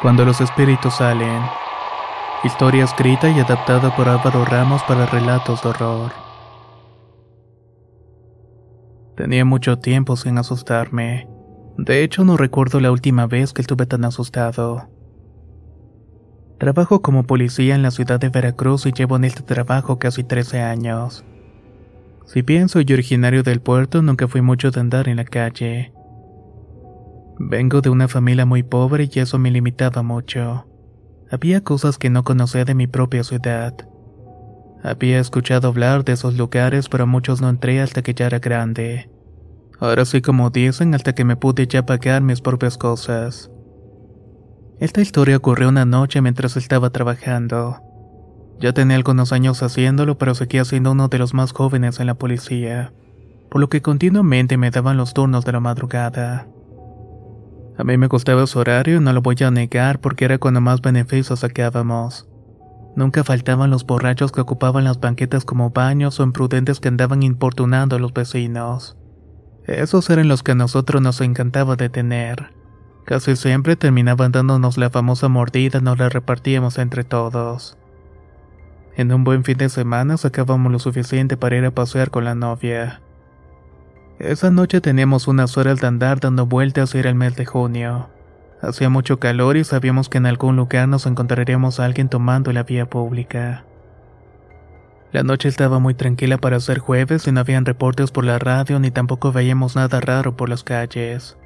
Cuando 0.00 0.24
los 0.24 0.40
espíritus 0.40 0.94
salen. 0.94 1.42
Historia 2.44 2.84
escrita 2.84 3.28
y 3.30 3.40
adaptada 3.40 3.96
por 3.96 4.08
Álvaro 4.08 4.44
Ramos 4.44 4.80
para 4.84 5.06
relatos 5.06 5.60
de 5.60 5.70
horror. 5.70 6.12
Tenía 9.16 9.44
mucho 9.44 9.80
tiempo 9.80 10.16
sin 10.16 10.38
asustarme. 10.38 11.26
De 11.76 12.04
hecho, 12.04 12.24
no 12.24 12.36
recuerdo 12.36 12.78
la 12.78 12.92
última 12.92 13.26
vez 13.26 13.52
que 13.52 13.60
estuve 13.60 13.86
tan 13.86 14.04
asustado. 14.04 14.88
Trabajo 16.58 17.02
como 17.02 17.24
policía 17.24 17.74
en 17.74 17.82
la 17.82 17.90
ciudad 17.90 18.20
de 18.20 18.28
Veracruz 18.28 18.86
y 18.86 18.92
llevo 18.92 19.16
en 19.16 19.24
este 19.24 19.42
trabajo 19.42 19.98
casi 19.98 20.22
13 20.22 20.60
años. 20.60 21.24
Si 22.24 22.42
bien 22.42 22.68
soy 22.68 22.86
originario 22.92 23.42
del 23.42 23.60
puerto, 23.60 24.00
nunca 24.00 24.28
fui 24.28 24.42
mucho 24.42 24.70
de 24.70 24.78
andar 24.78 25.08
en 25.08 25.16
la 25.16 25.24
calle. 25.24 25.92
Vengo 27.40 27.80
de 27.80 27.88
una 27.88 28.08
familia 28.08 28.46
muy 28.46 28.64
pobre 28.64 29.08
y 29.12 29.20
eso 29.20 29.38
me 29.38 29.52
limitaba 29.52 30.02
mucho. 30.02 30.66
Había 31.30 31.62
cosas 31.62 31.96
que 31.96 32.10
no 32.10 32.24
conocía 32.24 32.64
de 32.64 32.74
mi 32.74 32.88
propia 32.88 33.22
ciudad. 33.22 33.74
Había 34.82 35.20
escuchado 35.20 35.68
hablar 35.68 36.04
de 36.04 36.12
esos 36.14 36.36
lugares, 36.36 36.88
pero 36.88 37.06
muchos 37.06 37.40
no 37.40 37.48
entré 37.48 37.80
hasta 37.80 38.02
que 38.02 38.14
ya 38.14 38.26
era 38.26 38.40
grande. 38.40 39.10
Ahora 39.78 40.04
sí 40.04 40.20
como 40.20 40.50
dicen, 40.50 40.94
hasta 40.94 41.14
que 41.14 41.24
me 41.24 41.36
pude 41.36 41.68
ya 41.68 41.86
pagar 41.86 42.22
mis 42.22 42.40
propias 42.40 42.76
cosas. 42.76 43.50
Esta 44.80 45.00
historia 45.00 45.36
ocurrió 45.36 45.68
una 45.68 45.84
noche 45.84 46.20
mientras 46.20 46.56
estaba 46.56 46.90
trabajando. 46.90 47.78
Ya 48.58 48.72
tenía 48.72 48.96
algunos 48.96 49.32
años 49.32 49.62
haciéndolo, 49.62 50.18
pero 50.18 50.34
seguía 50.34 50.64
siendo 50.64 50.90
uno 50.90 51.06
de 51.06 51.18
los 51.18 51.34
más 51.34 51.52
jóvenes 51.52 52.00
en 52.00 52.06
la 52.06 52.14
policía, 52.14 52.92
por 53.48 53.60
lo 53.60 53.68
que 53.68 53.82
continuamente 53.82 54.56
me 54.56 54.72
daban 54.72 54.96
los 54.96 55.14
turnos 55.14 55.44
de 55.44 55.52
la 55.52 55.60
madrugada. 55.60 56.48
A 57.78 57.84
mí 57.84 57.96
me 57.96 58.08
gustaba 58.08 58.44
su 58.48 58.58
horario, 58.58 59.00
no 59.00 59.12
lo 59.12 59.22
voy 59.22 59.36
a 59.40 59.52
negar 59.52 60.00
porque 60.00 60.24
era 60.24 60.38
cuando 60.38 60.60
más 60.60 60.80
beneficios 60.80 61.38
sacábamos. 61.38 62.28
Nunca 62.96 63.22
faltaban 63.22 63.70
los 63.70 63.86
borrachos 63.86 64.32
que 64.32 64.40
ocupaban 64.40 64.82
las 64.82 64.98
banquetas 64.98 65.44
como 65.44 65.70
baños 65.70 66.18
o 66.18 66.24
imprudentes 66.24 66.80
que 66.80 66.88
andaban 66.88 67.22
importunando 67.22 67.94
a 67.94 68.00
los 68.00 68.12
vecinos. 68.12 68.96
Esos 69.64 70.10
eran 70.10 70.26
los 70.26 70.42
que 70.42 70.52
a 70.52 70.54
nosotros 70.56 71.00
nos 71.00 71.20
encantaba 71.20 71.76
detener. 71.76 72.52
Casi 73.04 73.36
siempre 73.36 73.76
terminaban 73.76 74.32
dándonos 74.32 74.76
la 74.76 74.90
famosa 74.90 75.28
mordida, 75.28 75.80
nos 75.80 75.98
la 76.00 76.08
repartíamos 76.08 76.78
entre 76.78 77.04
todos. 77.04 77.78
En 78.96 79.12
un 79.12 79.22
buen 79.22 79.44
fin 79.44 79.56
de 79.56 79.68
semana 79.68 80.16
sacábamos 80.16 80.72
lo 80.72 80.80
suficiente 80.80 81.36
para 81.36 81.56
ir 81.56 81.64
a 81.64 81.70
pasear 81.70 82.10
con 82.10 82.24
la 82.24 82.34
novia. 82.34 83.02
Esa 84.18 84.50
noche 84.50 84.80
teníamos 84.80 85.28
unas 85.28 85.56
horas 85.56 85.80
de 85.80 85.86
andar 85.86 86.18
dando 86.18 86.44
vueltas 86.44 86.92
era 86.96 87.08
el 87.08 87.14
mes 87.14 87.36
de 87.36 87.46
junio. 87.46 88.08
Hacía 88.60 88.88
mucho 88.88 89.20
calor 89.20 89.56
y 89.56 89.62
sabíamos 89.62 90.08
que 90.08 90.18
en 90.18 90.26
algún 90.26 90.56
lugar 90.56 90.88
nos 90.88 91.06
encontraríamos 91.06 91.78
a 91.78 91.84
alguien 91.84 92.08
tomando 92.08 92.52
la 92.52 92.64
vía 92.64 92.90
pública. 92.90 93.64
La 95.12 95.22
noche 95.22 95.48
estaba 95.48 95.78
muy 95.78 95.94
tranquila 95.94 96.36
para 96.36 96.58
ser 96.58 96.80
jueves 96.80 97.28
y 97.28 97.32
no 97.32 97.38
habían 97.38 97.64
reportes 97.64 98.10
por 98.10 98.24
la 98.24 98.40
radio 98.40 98.80
ni 98.80 98.90
tampoco 98.90 99.30
veíamos 99.30 99.76
nada 99.76 100.00
raro 100.00 100.36
por 100.36 100.48
las 100.48 100.64
calles. 100.64 101.36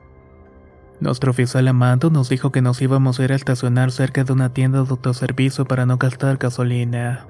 Nuestro 0.98 1.32
oficial 1.32 1.68
Amando 1.68 2.08
nos 2.08 2.30
dijo 2.30 2.52
que 2.52 2.62
nos 2.62 2.80
íbamos 2.80 3.20
a 3.20 3.24
ir 3.24 3.32
a 3.32 3.36
estacionar 3.36 3.92
cerca 3.92 4.24
de 4.24 4.32
una 4.32 4.54
tienda 4.54 4.82
de 4.82 4.88
autoservicio 4.88 5.66
para 5.66 5.84
no 5.84 5.98
gastar 5.98 6.38
gasolina. 6.38 7.26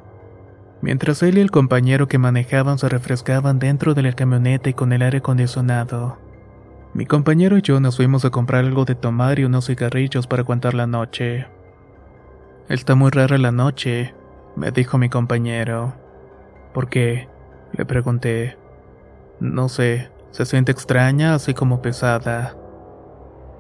Mientras 0.83 1.23
él 1.23 1.39
y 1.39 1.41
el 1.41 1.53
compañero 1.53 2.09
que 2.09 2.19
manejaban 2.19 2.77
se 2.77 2.89
refrescaban 2.89 3.61
dentro 3.61 3.95
de 3.95 4.03
la 4.03 4.13
camioneta 4.13 4.69
y 4.69 4.75
con 4.75 4.93
el 4.93 5.03
aire 5.03 5.19
acondicionado. 5.19 6.19
Mi 6.93 7.07
compañero 7.07 7.57
y 7.57 7.63
yo 7.63 7.79
nos 7.79 7.97
fuimos 7.97 8.25
a 8.25 8.31
comprar 8.31 8.65
algo 8.65 8.85
de 8.85 8.97
tomar 8.97 9.39
y 9.39 9.45
unos 9.45 9.67
cigarrillos 9.67 10.27
para 10.27 10.43
aguantar 10.43 10.75
la 10.75 10.89
noche. 10.89 11.47
Está 12.69 12.97
muy 12.97 13.11
rara 13.11 13.39
la 13.39 13.53
noche, 13.53 14.13
me 14.57 14.73
dijo 14.73 14.99
mi 14.99 15.09
compañero. 15.09 15.95
¿Por 16.75 16.89
qué? 16.89 17.29
Le 17.73 17.87
pregunté. 17.87 18.59
No 19.39 19.69
sé, 19.69 20.11
se 20.33 20.45
siente 20.45 20.73
extraña, 20.73 21.35
así 21.35 21.55
como 21.55 21.81
pesada. 21.81 22.57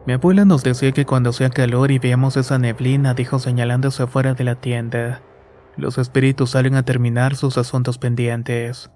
Mi 0.07 0.15
abuela 0.15 0.45
nos 0.45 0.65
decía 0.65 0.91
que 0.91 1.07
cuando 1.07 1.31
hacía 1.31 1.51
calor 1.51 1.93
y 1.93 2.01
veíamos 2.01 2.37
esa 2.37 2.59
neblina, 2.59 3.15
dijo 3.15 3.39
señalándose 3.39 4.03
afuera 4.03 4.35
de 4.35 4.43
la 4.43 4.57
tienda. 4.57 5.23
Los 5.77 5.99
espíritus 5.99 6.51
salen 6.51 6.75
a 6.75 6.85
terminar 6.85 7.35
sus 7.35 7.57
asuntos 7.57 7.99
pendientes. 7.99 8.91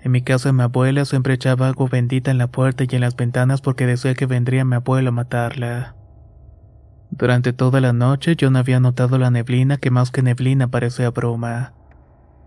En 0.00 0.12
mi 0.12 0.22
casa 0.22 0.52
mi 0.52 0.62
abuela 0.62 1.04
siempre 1.04 1.34
echaba 1.34 1.68
agua 1.68 1.88
bendita 1.90 2.30
en 2.30 2.38
la 2.38 2.48
puerta 2.48 2.84
y 2.84 2.94
en 2.94 3.00
las 3.00 3.16
ventanas 3.16 3.60
porque 3.60 3.86
decía 3.86 4.14
que 4.14 4.26
vendría 4.26 4.64
mi 4.64 4.76
abuelo 4.76 5.10
a 5.10 5.12
matarla. 5.12 5.96
Durante 7.10 7.52
toda 7.52 7.80
la 7.80 7.92
noche 7.92 8.34
yo 8.36 8.50
no 8.50 8.58
había 8.58 8.80
notado 8.80 9.18
la 9.18 9.30
neblina 9.30 9.76
que 9.76 9.90
más 9.90 10.10
que 10.10 10.22
neblina 10.22 10.68
parecía 10.68 11.10
bruma. 11.10 11.74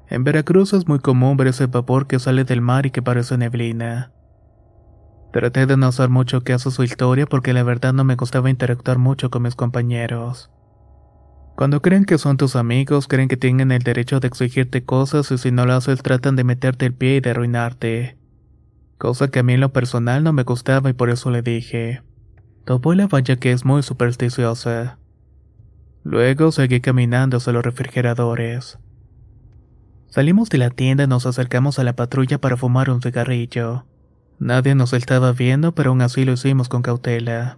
En 0.09 0.23
Veracruz 0.23 0.73
es 0.73 0.87
muy 0.87 0.99
común 0.99 1.37
ver 1.37 1.47
ese 1.47 1.67
vapor 1.67 2.07
que 2.07 2.19
sale 2.19 2.43
del 2.43 2.61
mar 2.61 2.85
y 2.85 2.91
que 2.91 3.01
parece 3.01 3.37
neblina. 3.37 4.11
Traté 5.31 5.65
de 5.65 5.77
no 5.77 5.87
hacer 5.87 6.09
mucho 6.09 6.41
caso 6.43 6.69
a 6.69 6.71
su 6.71 6.83
historia 6.83 7.25
porque 7.25 7.53
la 7.53 7.63
verdad 7.63 7.93
no 7.93 8.03
me 8.03 8.15
gustaba 8.15 8.49
interactuar 8.49 8.97
mucho 8.97 9.29
con 9.29 9.43
mis 9.43 9.55
compañeros. 9.55 10.49
Cuando 11.57 11.81
creen 11.81 12.05
que 12.05 12.19
son 12.19 12.37
tus 12.37 12.55
amigos, 12.55 13.07
creen 13.07 13.27
que 13.27 13.35
tienen 13.35 13.71
el 13.71 13.81
derecho 13.81 14.19
de 14.19 14.27
exigirte 14.27 14.83
cosas 14.83 15.31
y 15.31 15.39
si 15.39 15.49
no 15.49 15.65
lo 15.65 15.73
haces 15.73 16.03
tratan 16.03 16.35
de 16.35 16.43
meterte 16.43 16.85
el 16.85 16.93
pie 16.93 17.15
y 17.15 17.19
de 17.19 17.31
arruinarte. 17.31 18.15
Cosa 18.99 19.29
que 19.29 19.39
a 19.39 19.43
mí 19.43 19.53
en 19.53 19.61
lo 19.61 19.73
personal 19.73 20.23
no 20.23 20.33
me 20.33 20.43
gustaba 20.43 20.91
y 20.91 20.93
por 20.93 21.09
eso 21.09 21.31
le 21.31 21.41
dije. 21.41 22.03
Tu 22.63 22.73
abuela 22.73 23.07
vaya 23.07 23.37
que 23.37 23.51
es 23.53 23.65
muy 23.65 23.81
supersticiosa. 23.81 24.99
Luego 26.03 26.51
seguí 26.51 26.79
caminando 26.79 27.37
hacia 27.37 27.53
los 27.53 27.65
refrigeradores. 27.65 28.77
Salimos 30.09 30.49
de 30.49 30.59
la 30.59 30.69
tienda 30.69 31.05
y 31.05 31.07
nos 31.07 31.25
acercamos 31.25 31.79
a 31.79 31.83
la 31.83 31.95
patrulla 31.95 32.37
para 32.37 32.55
fumar 32.55 32.91
un 32.91 33.01
cigarrillo. 33.01 33.83
Nadie 34.37 34.75
nos 34.75 34.93
estaba 34.93 35.31
viendo, 35.31 35.73
pero 35.73 35.89
aún 35.89 36.03
así 36.03 36.23
lo 36.23 36.33
hicimos 36.33 36.69
con 36.69 36.83
cautela. 36.83 37.57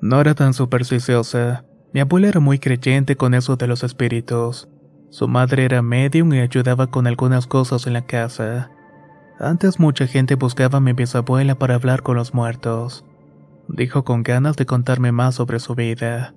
No 0.00 0.22
era 0.22 0.34
tan 0.34 0.54
supersticiosa. 0.54 1.66
Mi 1.92 2.00
abuela 2.00 2.28
era 2.28 2.40
muy 2.40 2.58
creyente 2.58 3.16
con 3.16 3.34
eso 3.34 3.56
de 3.56 3.66
los 3.66 3.82
espíritus. 3.82 4.68
Su 5.10 5.26
madre 5.26 5.64
era 5.64 5.82
medium 5.82 6.32
y 6.32 6.38
ayudaba 6.38 6.86
con 6.86 7.08
algunas 7.08 7.48
cosas 7.48 7.86
en 7.88 7.94
la 7.94 8.06
casa. 8.06 8.70
Antes 9.40 9.80
mucha 9.80 10.06
gente 10.06 10.36
buscaba 10.36 10.78
a 10.78 10.80
mi 10.80 10.92
bisabuela 10.92 11.56
para 11.56 11.74
hablar 11.74 12.02
con 12.02 12.16
los 12.16 12.32
muertos. 12.32 13.04
Dijo 13.66 14.04
con 14.04 14.22
ganas 14.22 14.56
de 14.56 14.66
contarme 14.66 15.10
más 15.10 15.34
sobre 15.34 15.58
su 15.58 15.74
vida. 15.74 16.34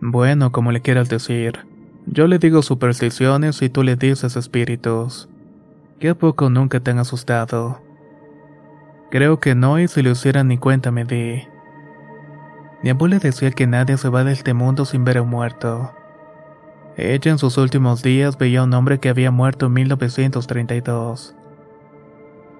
Bueno, 0.00 0.50
como 0.50 0.72
le 0.72 0.80
quieras 0.80 1.08
decir. 1.08 1.60
Yo 2.06 2.26
le 2.26 2.40
digo 2.40 2.62
supersticiones 2.62 3.62
y 3.62 3.68
tú 3.68 3.84
le 3.84 3.94
dices 3.94 4.34
espíritus. 4.34 5.28
¿Qué 6.00 6.08
a 6.08 6.14
poco 6.16 6.50
nunca 6.50 6.80
te 6.80 6.90
han 6.90 6.98
asustado? 6.98 7.80
Creo 9.12 9.38
que 9.38 9.54
no 9.54 9.78
y 9.78 9.86
si 9.86 10.02
lo 10.02 10.10
hicieran 10.10 10.48
ni 10.48 10.58
cuenta 10.58 10.90
me 10.90 11.04
di. 11.04 11.44
Mi 12.82 12.90
abuela 12.90 13.18
decía 13.18 13.50
que 13.50 13.66
nadie 13.66 13.96
se 13.96 14.08
va 14.08 14.24
de 14.24 14.32
este 14.32 14.54
mundo 14.54 14.84
sin 14.84 15.04
ver 15.04 15.18
a 15.18 15.22
un 15.22 15.30
muerto. 15.30 15.92
Ella 16.96 17.30
en 17.30 17.38
sus 17.38 17.56
últimos 17.58 18.02
días 18.02 18.36
veía 18.36 18.60
a 18.60 18.64
un 18.64 18.74
hombre 18.74 18.98
que 18.98 19.08
había 19.08 19.30
muerto 19.30 19.66
en 19.66 19.72
1932. 19.72 21.34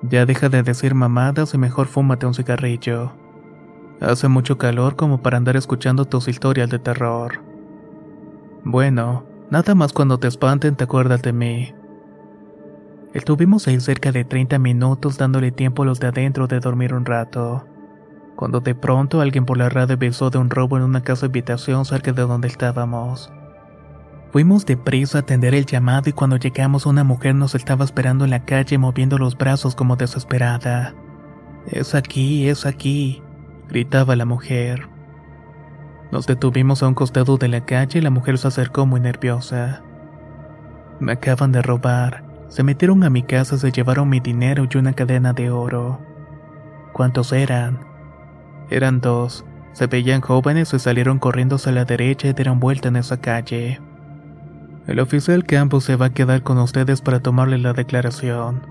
Ya 0.02 0.26
deja 0.26 0.48
de 0.48 0.62
decir 0.62 0.94
mamadas 0.94 1.54
y 1.54 1.58
mejor 1.58 1.86
fúmate 1.86 2.26
un 2.26 2.34
cigarrillo. 2.34 3.12
Hace 4.00 4.28
mucho 4.28 4.58
calor 4.58 4.96
como 4.96 5.22
para 5.22 5.36
andar 5.36 5.56
escuchando 5.56 6.06
tus 6.06 6.28
historias 6.28 6.70
de 6.70 6.78
terror. 6.78 7.40
Bueno, 8.64 9.24
Nada 9.52 9.74
más 9.74 9.92
cuando 9.92 10.16
te 10.16 10.28
espanten 10.28 10.76
te 10.76 10.84
acuerdas 10.84 11.20
de 11.20 11.34
mí. 11.34 11.74
Estuvimos 13.12 13.68
ahí 13.68 13.78
cerca 13.80 14.10
de 14.10 14.24
30 14.24 14.58
minutos 14.58 15.18
dándole 15.18 15.52
tiempo 15.52 15.82
a 15.82 15.84
los 15.84 16.00
de 16.00 16.06
adentro 16.06 16.46
de 16.46 16.58
dormir 16.58 16.94
un 16.94 17.04
rato. 17.04 17.66
Cuando 18.42 18.58
de 18.58 18.74
pronto 18.74 19.20
alguien 19.20 19.44
por 19.44 19.56
la 19.56 19.68
radio 19.68 19.94
avisó 19.94 20.28
de 20.28 20.38
un 20.38 20.50
robo 20.50 20.76
en 20.76 20.82
una 20.82 21.04
casa 21.04 21.26
habitación 21.26 21.84
cerca 21.84 22.10
de 22.10 22.22
donde 22.22 22.48
estábamos. 22.48 23.32
Fuimos 24.32 24.66
deprisa 24.66 25.18
a 25.18 25.20
atender 25.20 25.54
el 25.54 25.64
llamado 25.64 26.10
y 26.10 26.12
cuando 26.12 26.38
llegamos 26.38 26.84
una 26.84 27.04
mujer 27.04 27.36
nos 27.36 27.54
estaba 27.54 27.84
esperando 27.84 28.24
en 28.24 28.30
la 28.30 28.44
calle 28.44 28.78
moviendo 28.78 29.16
los 29.16 29.38
brazos 29.38 29.76
como 29.76 29.94
desesperada. 29.94 30.92
Es 31.68 31.94
aquí, 31.94 32.48
es 32.48 32.66
aquí, 32.66 33.22
gritaba 33.68 34.16
la 34.16 34.24
mujer. 34.24 34.88
Nos 36.10 36.26
detuvimos 36.26 36.82
a 36.82 36.88
un 36.88 36.94
costado 36.94 37.36
de 37.36 37.46
la 37.46 37.64
calle 37.64 38.00
y 38.00 38.02
la 38.02 38.10
mujer 38.10 38.38
se 38.38 38.48
acercó 38.48 38.86
muy 38.86 38.98
nerviosa. 38.98 39.84
Me 40.98 41.12
acaban 41.12 41.52
de 41.52 41.62
robar. 41.62 42.24
Se 42.48 42.64
metieron 42.64 43.04
a 43.04 43.08
mi 43.08 43.22
casa, 43.22 43.56
se 43.56 43.70
llevaron 43.70 44.08
mi 44.08 44.18
dinero 44.18 44.66
y 44.68 44.78
una 44.78 44.94
cadena 44.94 45.32
de 45.32 45.52
oro. 45.52 46.00
¿Cuántos 46.92 47.32
eran? 47.32 47.91
Eran 48.72 49.02
dos. 49.02 49.44
Se 49.74 49.86
veían 49.86 50.22
jóvenes 50.22 50.72
y 50.72 50.78
salieron 50.78 51.18
corriendo 51.18 51.56
hacia 51.56 51.72
la 51.72 51.84
derecha 51.84 52.28
y 52.28 52.32
dieron 52.32 52.58
vuelta 52.58 52.88
en 52.88 52.96
esa 52.96 53.20
calle. 53.20 53.82
El 54.86 54.98
oficial 54.98 55.44
Campos 55.44 55.84
se 55.84 55.96
va 55.96 56.06
a 56.06 56.14
quedar 56.14 56.42
con 56.42 56.56
ustedes 56.56 57.02
para 57.02 57.20
tomarle 57.20 57.58
la 57.58 57.74
declaración. 57.74 58.62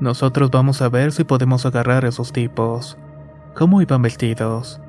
Nosotros 0.00 0.50
vamos 0.50 0.82
a 0.82 0.90
ver 0.90 1.12
si 1.12 1.24
podemos 1.24 1.64
agarrar 1.64 2.04
a 2.04 2.08
esos 2.08 2.30
tipos. 2.30 2.98
¿Cómo 3.54 3.80
iban 3.80 4.02
vestidos? 4.02 4.82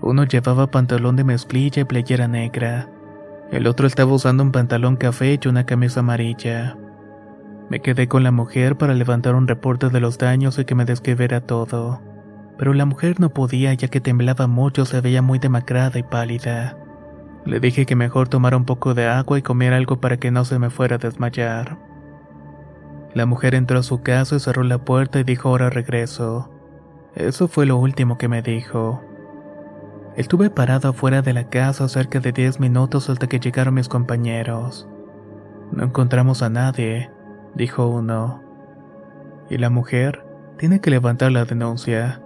Uno 0.00 0.24
llevaba 0.24 0.70
pantalón 0.70 1.16
de 1.16 1.24
mezclilla 1.24 1.82
y 1.82 1.84
playera 1.84 2.26
negra. 2.26 2.88
El 3.52 3.66
otro 3.66 3.86
estaba 3.86 4.14
usando 4.14 4.42
un 4.44 4.50
pantalón 4.50 4.96
café 4.96 5.38
y 5.42 5.46
una 5.46 5.66
camisa 5.66 6.00
amarilla. 6.00 6.78
Me 7.68 7.80
quedé 7.80 8.08
con 8.08 8.22
la 8.22 8.30
mujer 8.30 8.78
para 8.78 8.94
levantar 8.94 9.34
un 9.34 9.46
reporte 9.46 9.90
de 9.90 10.00
los 10.00 10.16
daños 10.16 10.58
y 10.58 10.64
que 10.64 10.74
me 10.74 10.86
describiera 10.86 11.42
todo. 11.42 12.07
Pero 12.58 12.74
la 12.74 12.84
mujer 12.84 13.20
no 13.20 13.30
podía 13.30 13.72
ya 13.74 13.88
que 13.88 14.00
temblaba 14.00 14.46
mucho, 14.48 14.84
se 14.84 15.00
veía 15.00 15.22
muy 15.22 15.38
demacrada 15.38 15.98
y 15.98 16.02
pálida. 16.02 16.76
Le 17.44 17.60
dije 17.60 17.86
que 17.86 17.96
mejor 17.96 18.28
tomara 18.28 18.56
un 18.56 18.64
poco 18.64 18.94
de 18.94 19.06
agua 19.06 19.38
y 19.38 19.42
comiera 19.42 19.76
algo 19.76 20.00
para 20.00 20.18
que 20.18 20.30
no 20.30 20.44
se 20.44 20.58
me 20.58 20.68
fuera 20.68 20.96
a 20.96 20.98
desmayar. 20.98 21.78
La 23.14 23.26
mujer 23.26 23.54
entró 23.54 23.78
a 23.78 23.82
su 23.82 24.02
casa 24.02 24.36
y 24.36 24.40
cerró 24.40 24.64
la 24.64 24.78
puerta 24.78 25.20
y 25.20 25.24
dijo 25.24 25.48
ahora 25.48 25.70
regreso. 25.70 26.50
Eso 27.14 27.48
fue 27.48 27.64
lo 27.64 27.78
último 27.78 28.18
que 28.18 28.28
me 28.28 28.42
dijo. 28.42 29.02
Estuve 30.16 30.50
parado 30.50 30.90
afuera 30.90 31.22
de 31.22 31.32
la 31.32 31.48
casa 31.48 31.88
cerca 31.88 32.20
de 32.20 32.32
10 32.32 32.60
minutos 32.60 33.08
hasta 33.08 33.28
que 33.28 33.38
llegaron 33.38 33.74
mis 33.74 33.88
compañeros. 33.88 34.88
No 35.70 35.84
encontramos 35.84 36.42
a 36.42 36.50
nadie, 36.50 37.10
dijo 37.54 37.86
uno. 37.86 38.42
Y 39.48 39.58
la 39.58 39.70
mujer 39.70 40.24
tiene 40.58 40.80
que 40.80 40.90
levantar 40.90 41.32
la 41.32 41.44
denuncia. 41.44 42.20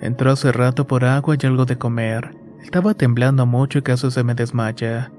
Entró 0.00 0.30
hace 0.30 0.50
rato 0.52 0.86
por 0.86 1.04
agua 1.04 1.36
y 1.38 1.46
algo 1.46 1.66
de 1.66 1.76
comer. 1.76 2.36
Estaba 2.62 2.94
temblando 2.94 3.46
mucho 3.46 3.78
y 3.78 3.82
casi 3.82 4.10
se 4.10 4.24
me 4.24 4.34
desmaya. 4.34 5.12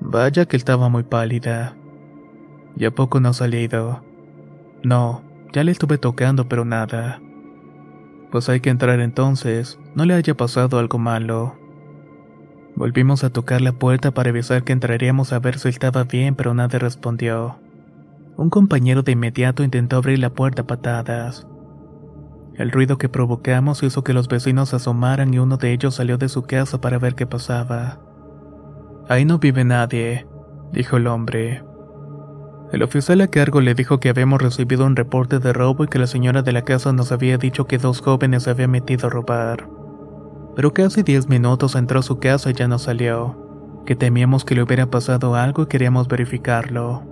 Vaya 0.00 0.46
que 0.46 0.56
estaba 0.56 0.88
muy 0.88 1.02
pálida. 1.02 1.76
¿Y 2.76 2.88
poco 2.90 3.20
no 3.20 3.30
ha 3.30 3.32
salido? 3.32 4.04
No, 4.82 5.22
ya 5.52 5.64
le 5.64 5.72
estuve 5.72 5.98
tocando 5.98 6.48
pero 6.48 6.64
nada. 6.64 7.20
Pues 8.30 8.48
hay 8.48 8.60
que 8.60 8.70
entrar 8.70 9.00
entonces, 9.00 9.78
no 9.94 10.04
le 10.04 10.14
haya 10.14 10.34
pasado 10.36 10.78
algo 10.78 10.98
malo. 10.98 11.56
Volvimos 12.76 13.24
a 13.24 13.30
tocar 13.30 13.60
la 13.60 13.72
puerta 13.72 14.12
para 14.12 14.30
avisar 14.30 14.62
que 14.62 14.72
entraríamos 14.72 15.32
a 15.32 15.40
ver 15.40 15.58
si 15.58 15.68
estaba 15.68 16.04
bien, 16.04 16.36
pero 16.36 16.54
nadie 16.54 16.78
respondió. 16.78 17.58
Un 18.36 18.48
compañero 18.48 19.02
de 19.02 19.12
inmediato 19.12 19.64
intentó 19.64 19.96
abrir 19.96 20.20
la 20.20 20.30
puerta 20.30 20.62
a 20.62 20.66
patadas. 20.66 21.46
El 22.54 22.70
ruido 22.70 22.98
que 22.98 23.08
provocamos 23.08 23.82
hizo 23.82 24.04
que 24.04 24.12
los 24.12 24.28
vecinos 24.28 24.74
asomaran 24.74 25.32
y 25.32 25.38
uno 25.38 25.56
de 25.56 25.72
ellos 25.72 25.94
salió 25.94 26.18
de 26.18 26.28
su 26.28 26.42
casa 26.42 26.80
para 26.80 26.98
ver 26.98 27.14
qué 27.14 27.26
pasaba. 27.26 28.00
Ahí 29.08 29.24
no 29.24 29.38
vive 29.38 29.64
nadie, 29.64 30.26
dijo 30.72 30.96
el 30.96 31.06
hombre. 31.06 31.64
El 32.72 32.82
oficial 32.82 33.20
a 33.20 33.28
cargo 33.28 33.60
le 33.60 33.74
dijo 33.74 33.98
que 33.98 34.08
habíamos 34.08 34.40
recibido 34.40 34.86
un 34.86 34.94
reporte 34.94 35.40
de 35.40 35.52
robo 35.52 35.84
y 35.84 35.88
que 35.88 35.98
la 35.98 36.06
señora 36.06 36.42
de 36.42 36.52
la 36.52 36.62
casa 36.62 36.92
nos 36.92 37.10
había 37.10 37.36
dicho 37.36 37.66
que 37.66 37.78
dos 37.78 38.00
jóvenes 38.00 38.44
se 38.44 38.50
habían 38.50 38.70
metido 38.70 39.08
a 39.08 39.10
robar. 39.10 39.68
Pero 40.54 40.72
casi 40.72 41.02
diez 41.02 41.28
minutos 41.28 41.74
entró 41.74 42.00
a 42.00 42.04
su 42.04 42.18
casa 42.20 42.50
y 42.50 42.52
ya 42.52 42.68
no 42.68 42.78
salió, 42.78 43.82
que 43.86 43.96
temíamos 43.96 44.44
que 44.44 44.54
le 44.54 44.62
hubiera 44.62 44.86
pasado 44.86 45.34
algo 45.34 45.64
y 45.64 45.66
queríamos 45.66 46.06
verificarlo. 46.06 47.02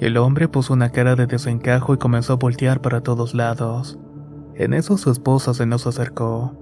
El 0.00 0.16
hombre 0.16 0.48
puso 0.48 0.74
una 0.74 0.90
cara 0.90 1.16
de 1.16 1.26
desencajo 1.26 1.94
y 1.94 1.98
comenzó 1.98 2.34
a 2.34 2.36
voltear 2.36 2.80
para 2.80 3.00
todos 3.00 3.34
lados. 3.34 3.98
En 4.58 4.74
eso 4.74 4.96
su 4.98 5.12
esposa 5.12 5.54
se 5.54 5.66
nos 5.66 5.86
acercó. 5.86 6.52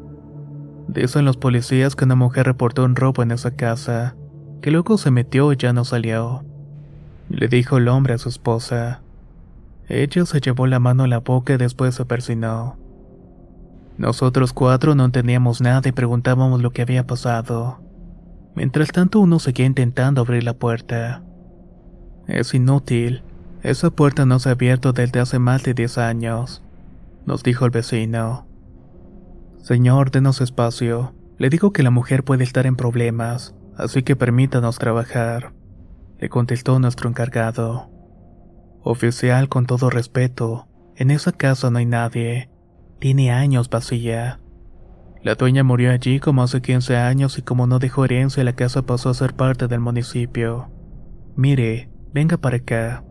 Dicen 0.86 1.24
los 1.24 1.38
policías 1.38 1.96
que 1.96 2.04
una 2.04 2.14
mujer 2.14 2.44
reportó 2.44 2.84
un 2.84 2.94
robo 2.94 3.22
en 3.22 3.30
esa 3.30 3.52
casa, 3.52 4.14
que 4.60 4.70
luego 4.70 4.98
se 4.98 5.10
metió 5.10 5.50
y 5.50 5.56
ya 5.56 5.72
no 5.72 5.82
salió. 5.86 6.44
Le 7.30 7.48
dijo 7.48 7.78
el 7.78 7.88
hombre 7.88 8.12
a 8.12 8.18
su 8.18 8.28
esposa. 8.28 9.00
Ella 9.88 10.26
se 10.26 10.40
llevó 10.42 10.66
la 10.66 10.78
mano 10.78 11.04
a 11.04 11.08
la 11.08 11.20
boca 11.20 11.54
y 11.54 11.56
después 11.56 11.94
se 11.94 12.04
persinó. 12.04 12.76
Nosotros 13.96 14.52
cuatro 14.52 14.94
no 14.94 15.06
entendíamos 15.06 15.62
nada 15.62 15.88
y 15.88 15.92
preguntábamos 15.92 16.60
lo 16.60 16.72
que 16.72 16.82
había 16.82 17.06
pasado. 17.06 17.80
Mientras 18.54 18.92
tanto 18.92 19.20
uno 19.20 19.38
seguía 19.38 19.64
intentando 19.64 20.20
abrir 20.20 20.44
la 20.44 20.52
puerta. 20.52 21.22
Es 22.26 22.52
inútil. 22.52 23.22
Esa 23.62 23.88
puerta 23.88 24.26
no 24.26 24.38
se 24.38 24.50
ha 24.50 24.52
abierto 24.52 24.92
desde 24.92 25.18
hace 25.18 25.38
más 25.38 25.62
de 25.62 25.72
10 25.72 25.96
años, 25.96 26.62
nos 27.26 27.42
dijo 27.42 27.64
el 27.64 27.70
vecino. 27.70 28.46
Señor, 29.58 30.10
denos 30.10 30.40
espacio. 30.40 31.14
Le 31.38 31.50
digo 31.50 31.72
que 31.72 31.82
la 31.82 31.90
mujer 31.90 32.24
puede 32.24 32.44
estar 32.44 32.66
en 32.66 32.76
problemas, 32.76 33.54
así 33.76 34.02
que 34.02 34.16
permítanos 34.16 34.78
trabajar, 34.78 35.52
le 36.18 36.28
contestó 36.30 36.78
nuestro 36.78 37.10
encargado. 37.10 37.90
Oficial, 38.82 39.48
con 39.48 39.66
todo 39.66 39.90
respeto, 39.90 40.68
en 40.96 41.10
esa 41.10 41.32
casa 41.32 41.70
no 41.70 41.78
hay 41.78 41.86
nadie. 41.86 42.50
Tiene 43.00 43.32
años 43.32 43.68
vacía. 43.68 44.40
La 45.22 45.34
dueña 45.34 45.64
murió 45.64 45.90
allí 45.90 46.20
como 46.20 46.42
hace 46.42 46.62
15 46.62 46.96
años 46.96 47.36
y 47.36 47.42
como 47.42 47.66
no 47.66 47.78
dejó 47.78 48.04
herencia, 48.04 48.44
la 48.44 48.54
casa 48.54 48.82
pasó 48.82 49.10
a 49.10 49.14
ser 49.14 49.34
parte 49.34 49.66
del 49.66 49.80
municipio. 49.80 50.70
Mire, 51.34 51.90
venga 52.14 52.38
para 52.38 52.58
acá. 52.58 53.04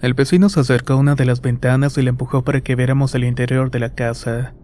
El 0.00 0.14
vecino 0.14 0.48
se 0.48 0.60
acercó 0.60 0.92
a 0.92 0.96
una 0.96 1.16
de 1.16 1.24
las 1.24 1.40
ventanas 1.40 1.98
y 1.98 2.02
le 2.02 2.10
empujó 2.10 2.44
para 2.44 2.60
que 2.60 2.76
viéramos 2.76 3.14
el 3.14 3.24
interior 3.24 3.70
de 3.70 3.80
la 3.80 3.94
casa. 3.94 4.54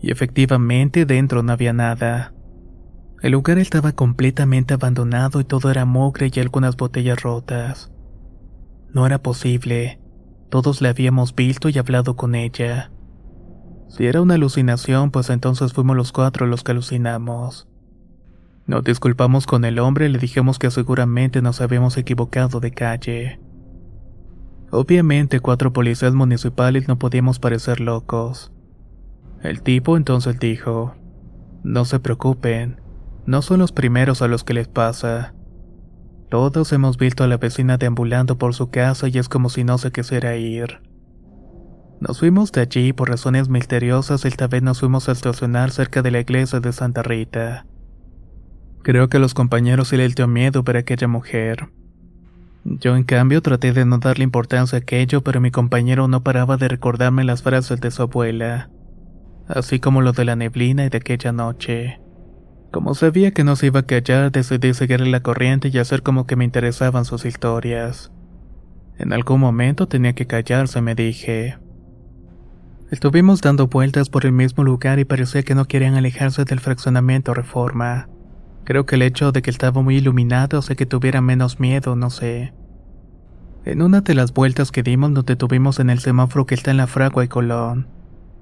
Y 0.00 0.10
efectivamente 0.10 1.04
dentro 1.04 1.42
no 1.42 1.52
había 1.52 1.74
nada. 1.74 2.32
El 3.22 3.32
lugar 3.32 3.58
estaba 3.58 3.92
completamente 3.92 4.74
abandonado 4.74 5.40
y 5.40 5.44
todo 5.44 5.70
era 5.70 5.84
mugre 5.84 6.30
y 6.32 6.40
algunas 6.40 6.76
botellas 6.76 7.22
rotas. 7.22 7.92
No 8.94 9.06
era 9.06 9.22
posible. 9.22 10.00
Todos 10.48 10.80
la 10.80 10.90
habíamos 10.90 11.34
visto 11.34 11.68
y 11.68 11.76
hablado 11.76 12.16
con 12.16 12.34
ella. 12.34 12.90
Si 13.88 14.06
era 14.06 14.22
una 14.22 14.34
alucinación, 14.34 15.10
pues 15.10 15.28
entonces 15.28 15.74
fuimos 15.74 15.96
los 15.96 16.12
cuatro 16.12 16.46
los 16.46 16.64
que 16.64 16.72
alucinamos. 16.72 17.68
Nos 18.66 18.84
disculpamos 18.84 19.46
con 19.46 19.64
el 19.64 19.78
hombre 19.78 20.06
y 20.06 20.08
le 20.08 20.18
dijimos 20.18 20.58
que 20.58 20.70
seguramente 20.70 21.42
nos 21.42 21.60
habíamos 21.60 21.96
equivocado 21.98 22.58
de 22.60 22.70
calle. 22.72 23.40
Obviamente 24.70 25.40
cuatro 25.40 25.72
policías 25.72 26.14
municipales 26.14 26.88
no 26.88 26.98
podíamos 26.98 27.38
parecer 27.38 27.80
locos. 27.80 28.52
El 29.42 29.62
tipo 29.62 29.96
entonces 29.96 30.38
dijo, 30.38 30.94
no 31.62 31.84
se 31.84 32.00
preocupen, 32.00 32.80
no 33.26 33.42
son 33.42 33.60
los 33.60 33.72
primeros 33.72 34.22
a 34.22 34.28
los 34.28 34.44
que 34.44 34.54
les 34.54 34.68
pasa. 34.68 35.34
Todos 36.28 36.72
hemos 36.72 36.96
visto 36.96 37.22
a 37.22 37.28
la 37.28 37.36
vecina 37.36 37.76
deambulando 37.76 38.38
por 38.38 38.54
su 38.54 38.70
casa 38.70 39.08
y 39.08 39.18
es 39.18 39.28
como 39.28 39.48
si 39.48 39.62
no 39.62 39.78
se 39.78 39.92
quisiera 39.92 40.36
ir. 40.36 40.80
Nos 42.00 42.18
fuimos 42.18 42.52
de 42.52 42.60
allí 42.60 42.92
por 42.92 43.08
razones 43.08 43.48
misteriosas, 43.48 44.24
esta 44.24 44.48
vez 44.48 44.62
nos 44.62 44.80
fuimos 44.80 45.08
a 45.08 45.12
estacionar 45.12 45.70
cerca 45.70 46.02
de 46.02 46.10
la 46.10 46.20
iglesia 46.20 46.60
de 46.60 46.72
Santa 46.72 47.02
Rita. 47.02 47.66
Creo 48.82 49.08
que 49.08 49.16
a 49.16 49.20
los 49.20 49.34
compañeros 49.34 49.88
sí 49.88 49.96
les 49.96 50.14
dio 50.14 50.28
miedo 50.28 50.62
ver 50.62 50.76
a 50.76 50.80
aquella 50.80 51.08
mujer. 51.08 51.68
Yo 52.68 52.96
en 52.96 53.04
cambio 53.04 53.42
traté 53.42 53.72
de 53.72 53.84
no 53.84 53.98
darle 53.98 54.24
importancia 54.24 54.76
a 54.76 54.80
aquello, 54.80 55.22
pero 55.22 55.40
mi 55.40 55.52
compañero 55.52 56.08
no 56.08 56.24
paraba 56.24 56.56
de 56.56 56.66
recordarme 56.66 57.22
las 57.22 57.44
frases 57.44 57.80
de 57.80 57.92
su 57.92 58.02
abuela, 58.02 58.70
así 59.46 59.78
como 59.78 60.02
lo 60.02 60.12
de 60.12 60.24
la 60.24 60.34
neblina 60.34 60.84
y 60.84 60.88
de 60.88 60.98
aquella 60.98 61.30
noche. 61.30 62.00
Como 62.72 62.94
sabía 62.94 63.30
que 63.30 63.44
no 63.44 63.54
se 63.54 63.66
iba 63.66 63.80
a 63.80 63.86
callar, 63.86 64.32
decidí 64.32 64.74
seguir 64.74 65.00
la 65.06 65.20
corriente 65.20 65.70
y 65.72 65.78
hacer 65.78 66.02
como 66.02 66.26
que 66.26 66.34
me 66.34 66.44
interesaban 66.44 67.04
sus 67.04 67.24
historias. 67.24 68.10
En 68.98 69.12
algún 69.12 69.40
momento 69.40 69.86
tenía 69.86 70.14
que 70.14 70.26
callarse, 70.26 70.80
me 70.80 70.96
dije. 70.96 71.58
Estuvimos 72.90 73.42
dando 73.42 73.68
vueltas 73.68 74.10
por 74.10 74.26
el 74.26 74.32
mismo 74.32 74.64
lugar 74.64 74.98
y 74.98 75.04
parecía 75.04 75.44
que 75.44 75.54
no 75.54 75.66
querían 75.66 75.94
alejarse 75.94 76.44
del 76.44 76.58
fraccionamiento 76.58 77.32
Reforma. 77.32 78.08
Creo 78.66 78.84
que 78.84 78.96
el 78.96 79.02
hecho 79.02 79.30
de 79.30 79.42
que 79.42 79.50
estaba 79.50 79.80
muy 79.80 79.98
iluminado 79.98 80.58
hace 80.58 80.74
que 80.74 80.86
tuviera 80.86 81.20
menos 81.20 81.60
miedo, 81.60 81.94
no 81.94 82.10
sé. 82.10 82.52
En 83.64 83.80
una 83.80 84.00
de 84.00 84.12
las 84.14 84.34
vueltas 84.34 84.72
que 84.72 84.82
dimos 84.82 85.12
nos 85.12 85.24
detuvimos 85.24 85.78
en 85.78 85.88
el 85.88 86.00
semáforo 86.00 86.46
que 86.46 86.56
está 86.56 86.72
en 86.72 86.78
la 86.78 86.88
Fragua 86.88 87.24
y 87.24 87.28
Colón. 87.28 87.86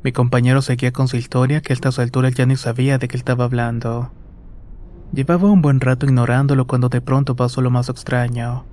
Mi 0.02 0.12
compañero 0.12 0.62
seguía 0.62 0.93
con 0.93 1.09
su 1.09 1.19
historia 1.19 1.61
que 1.61 1.75
a 1.75 1.75
estas 1.75 1.99
alturas 1.99 2.35
ya 2.35 2.47
ni 2.47 2.57
sabía 2.57 2.97
de 2.97 3.07
qué 3.07 3.19
estaba 3.19 3.45
hablando. 3.45 4.12
Llevaba 5.12 5.50
un 5.50 5.61
buen 5.61 5.81
rato 5.81 6.07
ignorándolo 6.07 6.66
cuando 6.66 6.88
de 6.88 7.02
pronto 7.02 7.37
pasó 7.37 7.61
lo 7.61 7.71
más 7.71 7.90
extraño. 7.90 8.64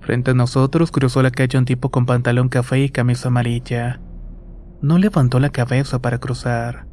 Frente 0.00 0.32
a 0.32 0.34
nosotros 0.34 0.90
cruzó 0.90 1.22
la 1.22 1.30
calle 1.30 1.58
un 1.58 1.64
tipo 1.64 1.92
con 1.92 2.06
pantalón 2.06 2.48
café 2.48 2.80
y 2.80 2.90
camisa 2.90 3.28
amarilla. 3.28 4.00
No 4.82 4.98
levantó 4.98 5.38
la 5.38 5.50
cabeza 5.50 6.02
para 6.02 6.18
cruzar. 6.18 6.89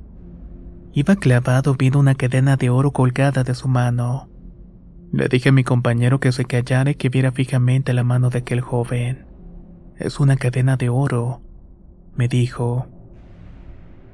Iba 0.97 1.15
clavado 1.15 1.75
viendo 1.75 1.99
una 1.99 2.15
cadena 2.15 2.57
de 2.57 2.71
oro 2.71 2.89
colgada 2.89 3.43
de 3.43 3.53
su 3.53 3.67
mano. 3.67 4.29
Le 5.13 5.27
dije 5.27 5.49
a 5.49 5.51
mi 5.51 5.63
compañero 5.63 6.19
que 6.19 6.31
se 6.31 6.45
callara 6.45 6.89
y 6.89 6.95
que 6.95 7.09
viera 7.09 7.31
fijamente 7.31 7.93
la 7.93 8.03
mano 8.03 8.31
de 8.31 8.39
aquel 8.39 8.61
joven. 8.61 9.27
Es 9.99 10.19
una 10.19 10.37
cadena 10.37 10.75
de 10.75 10.89
oro, 10.89 11.43
me 12.15 12.27
dijo. 12.27 12.87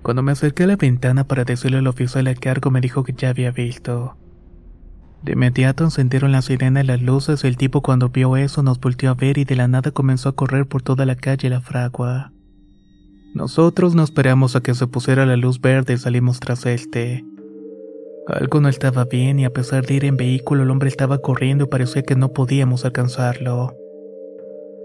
Cuando 0.01 0.23
me 0.23 0.33
acerqué 0.33 0.63
a 0.63 0.67
la 0.67 0.75
ventana 0.75 1.23
para 1.23 1.45
decirle 1.45 1.77
al 1.77 1.87
oficial 1.87 2.27
a 2.27 2.35
cargo 2.35 2.69
me 2.69 2.81
dijo 2.81 3.05
que 3.05 3.13
ya 3.13 3.29
había 3.29 3.51
visto. 3.51 4.17
De 5.21 5.31
inmediato 5.31 5.85
encendieron 5.85 6.33
la 6.33 6.41
sirena 6.41 6.81
y 6.81 6.85
las 6.85 7.01
luces 7.01 7.45
el 7.45 7.55
tipo 7.55 7.81
cuando 7.81 8.09
vio 8.09 8.35
eso 8.35 8.61
nos 8.61 8.81
volteó 8.81 9.11
a 9.11 9.13
ver 9.13 9.37
y 9.37 9.45
de 9.45 9.55
la 9.55 9.69
nada 9.69 9.91
comenzó 9.91 10.27
a 10.27 10.35
correr 10.35 10.67
por 10.67 10.81
toda 10.81 11.05
la 11.05 11.15
calle 11.15 11.49
la 11.49 11.61
fragua. 11.61 12.32
Nosotros 13.33 13.95
no 13.95 14.03
esperamos 14.03 14.55
a 14.55 14.61
que 14.61 14.75
se 14.75 14.85
pusiera 14.85 15.25
la 15.25 15.35
luz 15.37 15.59
verde 15.59 15.93
y 15.93 15.97
salimos 15.97 16.39
tras 16.39 16.67
este. 16.67 17.25
Algo 18.27 18.61
no 18.61 18.69
estaba 18.69 19.05
bien 19.05 19.39
y 19.39 19.45
a 19.45 19.49
pesar 19.49 19.87
de 19.87 19.95
ir 19.95 20.05
en 20.05 20.17
vehículo 20.17 20.61
el 20.61 20.69
hombre 20.69 20.87
estaba 20.87 21.17
corriendo 21.17 21.63
y 21.63 21.67
parecía 21.67 22.03
que 22.03 22.15
no 22.15 22.31
podíamos 22.31 22.85
alcanzarlo. 22.85 23.75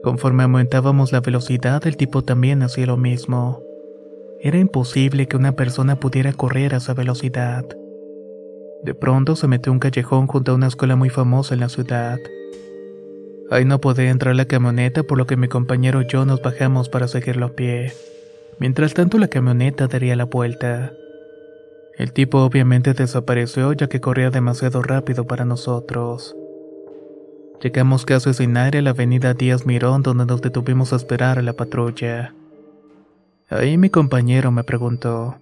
Conforme 0.03 0.45
aumentábamos 0.45 1.13
la 1.13 1.21
velocidad 1.21 1.87
el 1.87 1.99
tipo 1.99 2.23
también 2.23 2.63
hacía 2.63 2.87
lo 2.87 2.97
mismo. 2.97 3.63
Era 4.41 4.59
imposible 4.59 5.29
que 5.29 5.37
una 5.37 5.53
persona 5.53 6.01
pudiera 6.01 6.33
correr 6.33 6.73
a 6.73 6.79
esa 6.79 6.95
velocidad. 6.95 7.67
De 8.83 8.95
pronto 8.95 9.37
se 9.37 9.47
metió 9.47 9.73
un 9.73 9.79
callejón 9.79 10.27
junto 10.27 10.53
a 10.53 10.55
una 10.55 10.69
escuela 10.69 10.97
muy 10.97 11.11
famosa 11.11 11.53
en 11.53 11.61
la 11.61 11.69
ciudad. 11.69 12.19
Ahí 13.51 13.67
no 13.67 13.79
podía 13.79 14.09
entrar 14.09 14.35
la 14.35 14.47
camioneta 14.47 15.03
por 15.03 15.19
lo 15.19 15.27
que 15.27 15.37
mi 15.37 15.49
compañero 15.49 16.01
y 16.01 16.07
yo 16.07 16.25
nos 16.25 16.41
bajamos 16.41 16.89
para 16.89 17.09
seguirlo 17.09 17.47
a 17.47 17.53
pie. 17.53 17.93
Mientras 18.61 18.95
tanto 18.95 19.19
la 19.19 19.29
camioneta 19.29 19.87
daría 19.87 20.17
la 20.17 20.25
vuelta. 20.25 20.93
El 21.97 22.13
tipo 22.13 22.39
obviamente 22.39 22.95
desapareció 22.95 23.73
ya 23.73 23.89
que 23.89 24.01
corría 24.01 24.31
demasiado 24.31 24.83
rápido 24.83 25.27
para 25.27 25.45
nosotros. 25.45 26.37
Llegamos 27.63 28.05
casi 28.05 28.35
sin 28.35 28.57
aire 28.57 28.79
a 28.79 28.83
la 28.83 28.91
avenida 28.91 29.35
Díaz 29.35 29.67
Mirón 29.67 30.03
donde 30.03 30.27
nos 30.27 30.41
detuvimos 30.41 30.93
a 30.93 30.97
esperar 30.97 31.39
a 31.39 31.43
la 31.43 31.53
patrulla. 31.55 32.35
Ahí 33.49 33.79
mi 33.79 33.91
compañero 33.91 34.53
me 34.53 34.63
preguntó, 34.63 35.39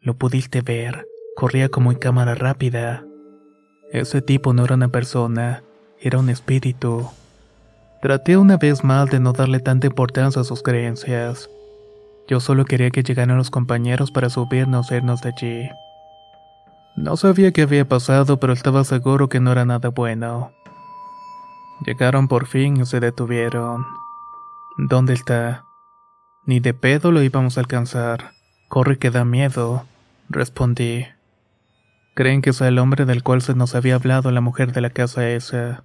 ¿lo 0.00 0.14
pudiste 0.14 0.62
ver? 0.62 1.06
Corría 1.36 1.68
como 1.68 1.92
en 1.92 1.98
cámara 1.98 2.34
rápida. 2.34 3.04
Ese 3.92 4.22
tipo 4.22 4.52
no 4.52 4.64
era 4.64 4.74
una 4.74 4.88
persona, 4.88 5.62
era 6.00 6.18
un 6.18 6.28
espíritu. 6.30 7.08
Traté 8.02 8.36
una 8.36 8.56
vez 8.56 8.82
más 8.82 9.10
de 9.10 9.20
no 9.20 9.32
darle 9.32 9.60
tanta 9.60 9.86
importancia 9.86 10.42
a 10.42 10.44
sus 10.44 10.62
creencias. 10.62 11.48
Yo 12.26 12.40
solo 12.40 12.64
quería 12.64 12.90
que 12.90 13.02
llegaran 13.02 13.36
los 13.36 13.50
compañeros 13.50 14.10
para 14.10 14.30
subirnos 14.30 14.90
e 14.90 14.96
irnos 14.96 15.20
de 15.20 15.28
allí. 15.30 15.68
No 16.96 17.16
sabía 17.16 17.52
qué 17.52 17.62
había 17.62 17.88
pasado, 17.88 18.38
pero 18.38 18.52
estaba 18.52 18.84
seguro 18.84 19.28
que 19.28 19.40
no 19.40 19.52
era 19.52 19.64
nada 19.64 19.90
bueno. 19.90 20.52
Llegaron 21.84 22.28
por 22.28 22.46
fin 22.46 22.78
y 22.78 22.86
se 22.86 23.00
detuvieron. 23.00 23.84
¿Dónde 24.78 25.12
está? 25.12 25.64
Ni 26.46 26.60
de 26.60 26.72
pedo 26.72 27.10
lo 27.12 27.22
íbamos 27.22 27.56
a 27.56 27.60
alcanzar. 27.60 28.32
Corre 28.68 28.98
que 28.98 29.10
da 29.10 29.24
miedo, 29.24 29.84
respondí. 30.28 31.06
Creen 32.14 32.42
que 32.42 32.52
soy 32.52 32.68
el 32.68 32.78
hombre 32.78 33.04
del 33.04 33.22
cual 33.22 33.42
se 33.42 33.54
nos 33.54 33.74
había 33.74 33.96
hablado 33.96 34.30
la 34.30 34.40
mujer 34.40 34.72
de 34.72 34.80
la 34.80 34.90
casa 34.90 35.28
esa. 35.28 35.84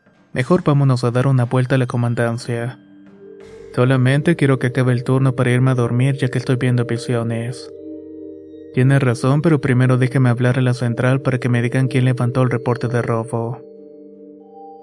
Mejor 0.33 0.63
vámonos 0.63 1.03
a 1.03 1.11
dar 1.11 1.27
una 1.27 1.43
vuelta 1.43 1.75
a 1.75 1.77
la 1.77 1.87
comandancia. 1.87 2.79
Solamente 3.75 4.35
quiero 4.35 4.59
que 4.59 4.67
acabe 4.67 4.93
el 4.93 5.03
turno 5.03 5.35
para 5.35 5.51
irme 5.51 5.71
a 5.71 5.75
dormir 5.75 6.17
ya 6.17 6.29
que 6.29 6.37
estoy 6.37 6.55
viendo 6.55 6.85
visiones. 6.85 7.69
Tiene 8.73 8.99
razón, 8.99 9.41
pero 9.41 9.59
primero 9.59 9.97
déjeme 9.97 10.29
hablar 10.29 10.57
a 10.57 10.61
la 10.61 10.73
central 10.73 11.21
para 11.21 11.39
que 11.39 11.49
me 11.49 11.61
digan 11.61 11.89
quién 11.89 12.05
levantó 12.05 12.43
el 12.43 12.49
reporte 12.49 12.87
de 12.87 13.01
robo. 13.01 13.61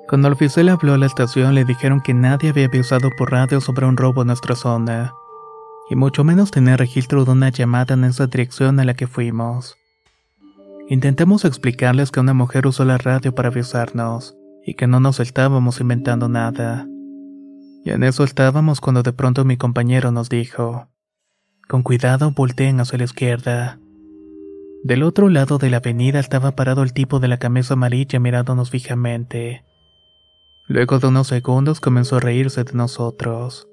Cuando 0.09 0.29
el 0.29 0.35
oficial 0.35 0.69
habló 0.69 0.95
a 0.95 0.99
la 0.99 1.07
estación 1.07 1.55
le 1.55 1.65
dijeron 1.65 2.03
que 2.03 2.15
nadie 2.15 2.51
había 2.51 2.67
avisado 2.67 3.11
por 3.17 3.31
radio 3.31 3.61
sobre 3.61 3.87
un 3.87 3.97
robo 3.97 4.23
en 4.23 4.29
nuestra 4.29 4.55
zona, 4.55 5.13
y 5.91 5.97
mucho 5.97 6.25
menos 6.25 6.51
tener 6.51 6.79
registro 6.79 7.25
de 7.25 7.33
una 7.33 7.49
llamada 7.51 7.95
en 7.95 8.05
esa 8.05 8.27
dirección 8.27 8.81
a 8.81 8.85
la 8.85 8.95
que 8.95 9.07
fuimos. 9.07 9.77
Intentamos 10.89 11.45
explicarles 11.45 12.11
que 12.11 12.21
una 12.21 12.33
mujer 12.33 12.67
usó 12.67 12.85
la 12.87 12.97
radio 12.97 13.35
para 13.35 13.49
avisarnos, 13.49 14.38
y 14.69 14.75
que 14.75 14.87
no 14.87 15.01
nos 15.01 15.19
estábamos 15.19 15.81
inventando 15.81 16.29
nada. 16.29 16.87
Y 17.87 17.91
en 17.91 18.03
eso 18.03 18.23
estábamos 18.23 18.83
cuando 18.83 19.03
de 19.03 19.15
pronto 19.15 19.47
mi 19.47 19.57
compañero 19.57 20.13
nos 20.13 20.29
dijo, 20.29 20.89
con 21.67 21.83
cuidado 21.83 22.33
volteen 22.33 22.79
hacia 22.79 22.99
la 22.99 23.05
izquierda. 23.05 23.81
Del 24.85 25.05
otro 25.05 25.31
lado 25.31 25.57
de 25.57 25.71
la 25.71 25.79
avenida 25.79 26.21
estaba 26.21 26.55
parado 26.55 26.83
el 26.83 26.93
tipo 26.93 27.19
de 27.19 27.29
la 27.29 27.39
camisa 27.39 27.75
amarilla 27.75 28.21
mirándonos 28.21 28.69
fijamente. 28.69 29.65
Luego 30.67 30.99
de 30.99 31.07
unos 31.07 31.29
segundos 31.29 31.81
comenzó 31.81 32.17
a 32.17 32.21
reírse 32.21 32.63
de 32.63 32.75
nosotros. 32.75 33.67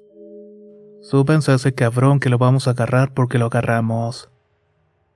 Súbanse 1.02 1.52
a 1.52 1.56
ese 1.56 1.74
cabrón 1.74 2.20
que 2.20 2.30
lo 2.30 2.38
vamos 2.38 2.68
a 2.68 2.70
agarrar 2.70 3.12
porque 3.12 3.36
lo 3.36 3.46
agarramos. 3.46 4.30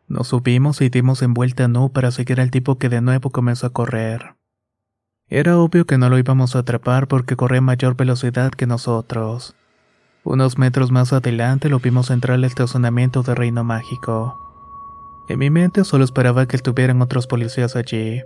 Nos 0.09 0.29
subimos 0.29 0.83
y 0.83 0.91
dimos 0.91 1.23
en 1.23 1.33
vuelta 1.33 1.69
no 1.69 1.89
para 1.89 2.11
seguir 2.11 2.39
al 2.39 2.51
tipo 2.51 2.77
que 2.77 2.91
de 2.91 3.01
nuevo 3.01 3.31
comenzó 3.31 3.67
a 3.67 3.73
correr. 3.73 4.40
Era 5.33 5.59
obvio 5.59 5.87
que 5.87 5.97
no 5.97 6.09
lo 6.09 6.19
íbamos 6.19 6.57
a 6.57 6.59
atrapar 6.61 7.07
porque 7.07 7.37
corría 7.37 7.59
a 7.59 7.63
mayor 7.63 7.95
velocidad 7.95 8.51
que 8.51 8.67
nosotros. 8.67 9.55
Unos 10.25 10.59
metros 10.59 10.91
más 10.91 11.13
adelante 11.13 11.69
lo 11.69 11.79
vimos 11.79 12.11
entrar 12.11 12.35
al 12.35 12.45
estacionamiento 12.45 13.23
de 13.23 13.37
Reino 13.37 13.63
Mágico. 13.63 14.37
En 15.29 15.39
mi 15.39 15.49
mente 15.49 15.85
solo 15.85 16.03
esperaba 16.03 16.47
que 16.47 16.57
estuvieran 16.57 17.01
otros 17.01 17.29
policías 17.29 17.77
allí. 17.77 18.21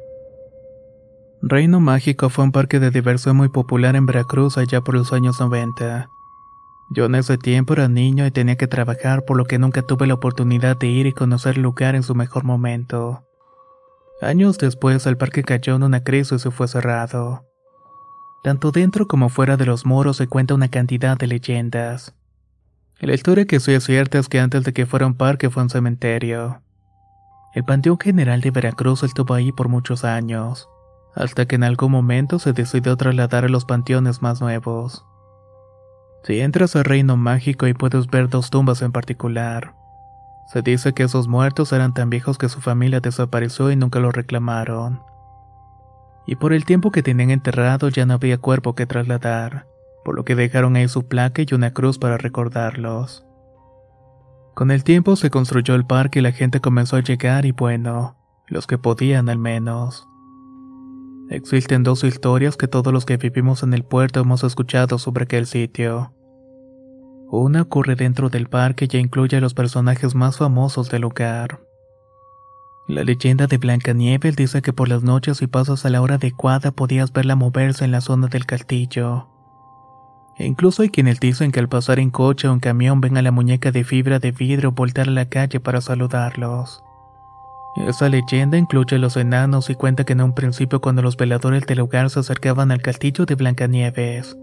Reino 1.42 1.78
Mágico 1.78 2.30
fue 2.30 2.44
un 2.44 2.52
parque 2.52 2.80
de 2.80 2.90
diversión 2.90 3.36
muy 3.36 3.50
popular 3.50 3.96
en 3.96 4.06
Veracruz 4.06 4.56
allá 4.56 4.80
por 4.80 4.94
los 4.94 5.12
años 5.12 5.38
90. 5.38 6.08
Yo 6.88 7.04
en 7.04 7.16
ese 7.16 7.36
tiempo 7.36 7.74
era 7.74 7.86
niño 7.86 8.26
y 8.26 8.30
tenía 8.30 8.56
que 8.56 8.66
trabajar 8.66 9.26
por 9.26 9.36
lo 9.36 9.44
que 9.44 9.58
nunca 9.58 9.82
tuve 9.82 10.06
la 10.06 10.14
oportunidad 10.14 10.78
de 10.78 10.86
ir 10.86 11.06
y 11.06 11.12
conocer 11.12 11.56
el 11.56 11.62
lugar 11.62 11.96
en 11.96 12.02
su 12.02 12.14
mejor 12.14 12.44
momento. 12.44 13.24
Años 14.20 14.58
después 14.58 15.06
el 15.06 15.16
parque 15.16 15.42
cayó 15.42 15.74
en 15.76 15.82
una 15.82 16.04
crisis 16.04 16.32
y 16.32 16.38
se 16.38 16.50
fue 16.50 16.68
cerrado. 16.68 17.44
Tanto 18.42 18.70
dentro 18.70 19.06
como 19.06 19.28
fuera 19.28 19.56
de 19.56 19.66
los 19.66 19.86
muros 19.86 20.18
se 20.18 20.26
cuenta 20.26 20.54
una 20.54 20.68
cantidad 20.68 21.16
de 21.16 21.26
leyendas. 21.26 22.14
La 23.00 23.14
historia 23.14 23.46
que 23.46 23.56
es 23.56 23.64
cierta 23.84 24.18
es 24.18 24.28
que 24.28 24.40
antes 24.40 24.64
de 24.64 24.72
que 24.72 24.86
fuera 24.86 25.06
un 25.06 25.14
parque 25.14 25.50
fue 25.50 25.62
un 25.62 25.70
cementerio. 25.70 26.62
El 27.54 27.64
Panteón 27.64 27.98
General 27.98 28.40
de 28.40 28.50
Veracruz 28.50 29.02
estuvo 29.02 29.34
ahí 29.34 29.52
por 29.52 29.68
muchos 29.68 30.04
años, 30.04 30.68
hasta 31.14 31.46
que 31.46 31.56
en 31.56 31.64
algún 31.64 31.92
momento 31.92 32.38
se 32.38 32.52
decidió 32.52 32.96
trasladar 32.96 33.44
a 33.44 33.48
los 33.48 33.64
panteones 33.64 34.22
más 34.22 34.40
nuevos. 34.40 35.04
Si 36.24 36.40
entras 36.40 36.74
al 36.76 36.84
reino 36.84 37.16
mágico 37.16 37.66
y 37.66 37.74
puedes 37.74 38.06
ver 38.08 38.28
dos 38.28 38.50
tumbas 38.50 38.80
en 38.82 38.92
particular. 38.92 39.74
Se 40.46 40.62
dice 40.62 40.92
que 40.92 41.04
esos 41.04 41.26
muertos 41.26 41.72
eran 41.72 41.94
tan 41.94 42.10
viejos 42.10 42.38
que 42.38 42.48
su 42.48 42.60
familia 42.60 43.00
desapareció 43.00 43.70
y 43.70 43.76
nunca 43.76 43.98
los 43.98 44.14
reclamaron. 44.14 45.02
Y 46.26 46.36
por 46.36 46.52
el 46.52 46.64
tiempo 46.64 46.90
que 46.90 47.02
tenían 47.02 47.30
enterrado 47.30 47.88
ya 47.88 48.06
no 48.06 48.14
había 48.14 48.38
cuerpo 48.38 48.74
que 48.74 48.86
trasladar, 48.86 49.66
por 50.04 50.14
lo 50.14 50.24
que 50.24 50.34
dejaron 50.34 50.76
ahí 50.76 50.88
su 50.88 51.06
placa 51.06 51.42
y 51.42 51.54
una 51.54 51.72
cruz 51.72 51.98
para 51.98 52.18
recordarlos. 52.18 53.26
Con 54.54 54.70
el 54.70 54.84
tiempo 54.84 55.16
se 55.16 55.30
construyó 55.30 55.74
el 55.74 55.84
parque 55.84 56.20
y 56.20 56.22
la 56.22 56.32
gente 56.32 56.60
comenzó 56.60 56.96
a 56.96 57.00
llegar 57.00 57.44
y 57.44 57.52
bueno, 57.52 58.16
los 58.46 58.66
que 58.66 58.78
podían 58.78 59.28
al 59.28 59.38
menos. 59.38 60.06
Existen 61.30 61.82
dos 61.82 62.04
historias 62.04 62.56
que 62.56 62.68
todos 62.68 62.92
los 62.92 63.06
que 63.06 63.16
vivimos 63.16 63.62
en 63.62 63.74
el 63.74 63.82
puerto 63.82 64.20
hemos 64.20 64.44
escuchado 64.44 64.98
sobre 64.98 65.24
aquel 65.24 65.46
sitio. 65.46 66.12
Una 67.36 67.62
ocurre 67.62 67.96
dentro 67.96 68.28
del 68.28 68.46
parque 68.46 68.86
y 68.88 68.96
incluye 68.96 69.36
a 69.36 69.40
los 69.40 69.54
personajes 69.54 70.14
más 70.14 70.36
famosos 70.36 70.88
del 70.88 71.02
lugar. 71.02 71.58
La 72.86 73.02
leyenda 73.02 73.48
de 73.48 73.58
Blancanieves 73.58 74.36
dice 74.36 74.62
que 74.62 74.72
por 74.72 74.88
las 74.88 75.02
noches 75.02 75.42
y 75.42 75.48
pasas 75.48 75.84
a 75.84 75.90
la 75.90 76.00
hora 76.00 76.14
adecuada 76.14 76.70
podías 76.70 77.12
verla 77.12 77.34
moverse 77.34 77.84
en 77.84 77.90
la 77.90 78.02
zona 78.02 78.28
del 78.28 78.46
castillo. 78.46 79.26
Incluso 80.38 80.82
hay 80.82 80.90
quienes 80.90 81.18
dicen 81.18 81.50
que 81.50 81.58
al 81.58 81.68
pasar 81.68 81.98
en 81.98 82.12
coche 82.12 82.46
o 82.46 82.52
en 82.52 82.60
camión 82.60 83.00
ven 83.00 83.16
a 83.16 83.22
la 83.22 83.32
muñeca 83.32 83.72
de 83.72 83.82
fibra 83.82 84.20
de 84.20 84.30
vidrio 84.30 84.70
voltar 84.70 85.08
a 85.08 85.10
la 85.10 85.28
calle 85.28 85.58
para 85.58 85.80
saludarlos. 85.80 86.84
Esa 87.88 88.08
leyenda 88.08 88.58
incluye 88.58 88.94
a 88.94 89.00
los 89.00 89.16
enanos 89.16 89.70
y 89.70 89.74
cuenta 89.74 90.04
que 90.04 90.12
en 90.12 90.20
un 90.20 90.34
principio 90.36 90.80
cuando 90.80 91.02
los 91.02 91.16
veladores 91.16 91.66
del 91.66 91.78
lugar 91.78 92.10
se 92.10 92.20
acercaban 92.20 92.70
al 92.70 92.80
castillo 92.80 93.26
de 93.26 93.34
Blancanieves, 93.34 94.36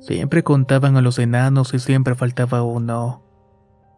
siempre 0.00 0.42
contaban 0.42 0.96
a 0.96 1.02
los 1.02 1.18
enanos 1.18 1.74
y 1.74 1.78
siempre 1.78 2.14
faltaba 2.14 2.62
uno. 2.62 3.22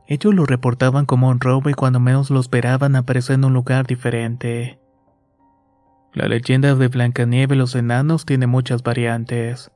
Ellos 0.06 0.34
lo 0.34 0.46
reportaban 0.46 1.04
como 1.04 1.28
un 1.28 1.38
robo 1.38 1.68
y 1.68 1.74
cuando 1.74 2.00
menos 2.00 2.30
lo 2.30 2.40
esperaban 2.40 2.96
aparecía 2.96 3.34
en 3.34 3.44
un 3.44 3.52
lugar 3.52 3.86
diferente. 3.86 4.78
La 6.14 6.26
leyenda 6.26 6.74
de 6.74 6.88
Blancanieves 6.88 7.54
y 7.54 7.58
los 7.58 7.74
enanos 7.74 8.24
tiene 8.24 8.46
muchas 8.46 8.82
variantes. 8.82 9.70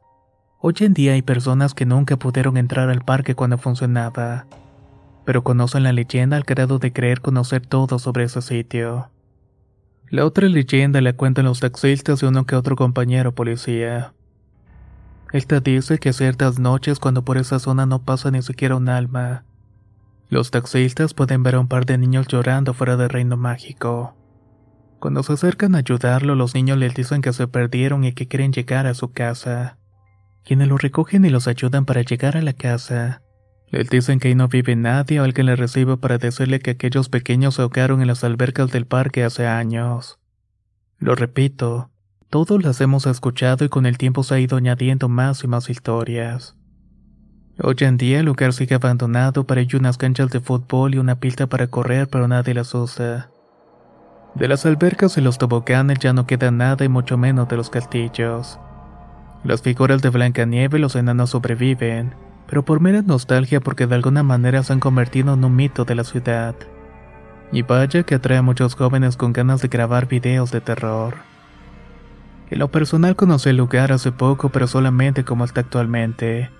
Hoy 0.58 0.74
en 0.80 0.94
día 0.94 1.12
hay 1.12 1.22
personas 1.22 1.74
que 1.74 1.84
nunca 1.84 2.16
pudieron 2.16 2.56
entrar 2.56 2.88
al 2.88 3.04
parque 3.04 3.34
cuando 3.34 3.58
funcionaba, 3.58 4.46
pero 5.26 5.44
conocen 5.44 5.82
la 5.82 5.92
leyenda 5.92 6.36
al 6.36 6.44
grado 6.44 6.78
de 6.78 6.92
creer 6.92 7.20
conocer 7.20 7.66
todo 7.66 7.98
sobre 7.98 8.24
ese 8.24 8.40
sitio. 8.40 9.10
La 10.08 10.24
otra 10.24 10.48
leyenda 10.48 11.00
la 11.00 11.12
cuentan 11.12 11.44
los 11.44 11.60
taxistas 11.60 12.22
y 12.22 12.26
uno 12.26 12.46
que 12.46 12.56
otro 12.56 12.76
compañero 12.76 13.34
policía. 13.34 14.14
Esta 15.32 15.60
dice 15.60 15.98
que 15.98 16.12
ciertas 16.12 16.58
noches 16.58 16.98
cuando 16.98 17.24
por 17.24 17.38
esa 17.38 17.58
zona 17.58 17.86
no 17.86 18.02
pasa 18.02 18.30
ni 18.30 18.42
siquiera 18.42 18.76
un 18.76 18.88
alma, 18.88 19.44
los 20.32 20.50
taxistas 20.50 21.12
pueden 21.12 21.42
ver 21.42 21.56
a 21.56 21.60
un 21.60 21.68
par 21.68 21.84
de 21.84 21.98
niños 21.98 22.26
llorando 22.26 22.72
fuera 22.72 22.96
del 22.96 23.10
reino 23.10 23.36
mágico. 23.36 24.16
Cuando 24.98 25.22
se 25.22 25.34
acercan 25.34 25.74
a 25.74 25.80
ayudarlo, 25.80 26.34
los 26.34 26.54
niños 26.54 26.78
les 26.78 26.94
dicen 26.94 27.20
que 27.20 27.34
se 27.34 27.48
perdieron 27.48 28.04
y 28.04 28.14
que 28.14 28.28
quieren 28.28 28.50
llegar 28.50 28.86
a 28.86 28.94
su 28.94 29.12
casa. 29.12 29.76
Quienes 30.42 30.68
los 30.68 30.80
recogen 30.80 31.26
y 31.26 31.28
los 31.28 31.48
ayudan 31.48 31.84
para 31.84 32.00
llegar 32.00 32.38
a 32.38 32.40
la 32.40 32.54
casa. 32.54 33.20
Les 33.68 33.90
dicen 33.90 34.20
que 34.20 34.28
ahí 34.28 34.34
no 34.34 34.48
vive 34.48 34.74
nadie 34.74 35.20
o 35.20 35.24
alguien 35.24 35.44
les 35.44 35.58
recibe 35.58 35.98
para 35.98 36.16
decirle 36.16 36.60
que 36.60 36.70
aquellos 36.70 37.10
pequeños 37.10 37.56
se 37.56 37.60
ahogaron 37.60 38.00
en 38.00 38.06
las 38.06 38.24
albercas 38.24 38.72
del 38.72 38.86
parque 38.86 39.24
hace 39.24 39.46
años. 39.46 40.18
Lo 40.98 41.14
repito, 41.14 41.90
todos 42.32 42.62
las 42.64 42.80
hemos 42.80 43.04
escuchado 43.04 43.66
y 43.66 43.68
con 43.68 43.84
el 43.84 43.98
tiempo 43.98 44.22
se 44.22 44.34
ha 44.34 44.40
ido 44.40 44.56
añadiendo 44.56 45.10
más 45.10 45.44
y 45.44 45.48
más 45.48 45.68
historias. 45.68 46.56
Hoy 47.62 47.76
en 47.80 47.98
día 47.98 48.20
el 48.20 48.24
lugar 48.24 48.54
sigue 48.54 48.74
abandonado, 48.74 49.46
pero 49.46 49.60
hay 49.60 49.68
unas 49.74 49.98
canchas 49.98 50.30
de 50.30 50.40
fútbol 50.40 50.94
y 50.94 50.98
una 50.98 51.20
pista 51.20 51.46
para 51.46 51.66
correr, 51.66 52.08
pero 52.08 52.26
nadie 52.28 52.54
las 52.54 52.74
usa. 52.74 53.28
De 54.34 54.48
las 54.48 54.64
albercas 54.64 55.18
y 55.18 55.20
los 55.20 55.36
toboganes 55.36 55.98
ya 55.98 56.14
no 56.14 56.26
queda 56.26 56.50
nada 56.50 56.86
y 56.86 56.88
mucho 56.88 57.18
menos 57.18 57.50
de 57.50 57.58
los 57.58 57.68
castillos. 57.68 58.58
Las 59.44 59.60
figuras 59.60 60.00
de 60.00 60.08
Blancanieves 60.08 60.78
y 60.78 60.80
los 60.80 60.96
enanos 60.96 61.28
sobreviven, 61.28 62.14
pero 62.46 62.64
por 62.64 62.80
mera 62.80 63.02
nostalgia 63.02 63.60
porque 63.60 63.86
de 63.86 63.96
alguna 63.96 64.22
manera 64.22 64.62
se 64.62 64.72
han 64.72 64.80
convertido 64.80 65.34
en 65.34 65.44
un 65.44 65.54
mito 65.54 65.84
de 65.84 65.96
la 65.96 66.04
ciudad. 66.04 66.54
Y 67.52 67.60
vaya 67.60 68.04
que 68.04 68.14
atrae 68.14 68.38
a 68.38 68.42
muchos 68.42 68.74
jóvenes 68.74 69.18
con 69.18 69.34
ganas 69.34 69.60
de 69.60 69.68
grabar 69.68 70.08
videos 70.08 70.50
de 70.50 70.62
terror. 70.62 71.31
En 72.52 72.58
lo 72.58 72.68
personal 72.68 73.16
conocí 73.16 73.48
el 73.48 73.56
lugar 73.56 73.92
hace 73.92 74.12
poco, 74.12 74.50
pero 74.50 74.66
solamente 74.66 75.24
como 75.24 75.46
está 75.46 75.62
actualmente. 75.62 76.50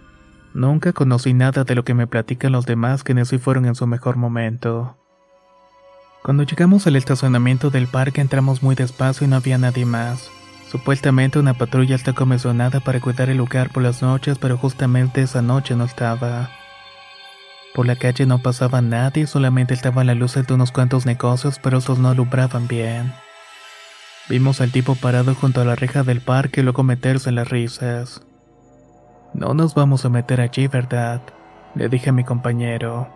Nunca 0.55 0.95
conocí 0.95 1.35
nada 1.35 1.65
de 1.65 1.75
lo 1.75 1.85
que 1.85 1.93
me 1.93 2.07
platican 2.07 2.53
los 2.53 2.65
demás 2.65 3.05
que 3.05 3.27
sí 3.27 3.37
fueron 3.37 3.67
en 3.67 3.75
su 3.75 3.87
mejor 3.87 4.17
momento. 4.17 4.97
Cuando 6.23 6.45
llegamos 6.45 6.87
al 6.87 6.97
estacionamiento 6.97 7.69
del 7.69 7.89
parque 7.89 8.23
entramos 8.23 8.63
muy 8.63 8.75
despacio 8.75 9.27
y 9.27 9.29
no 9.29 9.37
había 9.37 9.59
nadie 9.59 9.85
más. 9.85 10.31
Supuestamente 10.71 11.39
una 11.39 11.53
patrulla 11.53 11.95
está 11.95 12.15
comisionada 12.15 12.81
para 12.81 12.99
cuidar 12.99 13.29
el 13.29 13.37
lugar 13.37 13.69
por 13.71 13.83
las 13.83 14.01
noches, 14.01 14.39
pero 14.39 14.57
justamente 14.57 15.21
esa 15.21 15.43
noche 15.43 15.77
no 15.77 15.85
estaba. 15.85 16.49
Por 17.75 17.85
la 17.85 17.97
calle 17.97 18.25
no 18.25 18.39
pasaba 18.39 18.81
nadie, 18.81 19.27
solamente 19.27 19.75
estaban 19.75 20.07
las 20.07 20.17
luces 20.17 20.47
de 20.47 20.55
unos 20.55 20.73
cuantos 20.73 21.05
negocios, 21.05 21.61
pero 21.63 21.77
esos 21.77 21.99
no 21.99 22.09
alumbraban 22.09 22.67
bien. 22.67 23.13
Vimos 24.29 24.61
al 24.61 24.71
tipo 24.71 24.95
parado 24.95 25.35
junto 25.35 25.61
a 25.61 25.65
la 25.65 25.75
reja 25.75 26.05
del 26.05 26.21
parque 26.21 26.61
y 26.61 26.65
luego 26.65 26.83
meterse 26.85 27.29
en 27.29 27.35
las 27.35 27.49
risas. 27.49 28.23
No 29.35 29.55
nos 29.55 29.75
vamos 29.75 30.05
a 30.05 30.11
meter 30.11 30.41
allí, 30.41 30.69
¿verdad? 30.69 31.21
Le 31.75 31.89
dije 31.89 32.11
a 32.11 32.13
mi 32.13 32.23
compañero. 32.23 33.09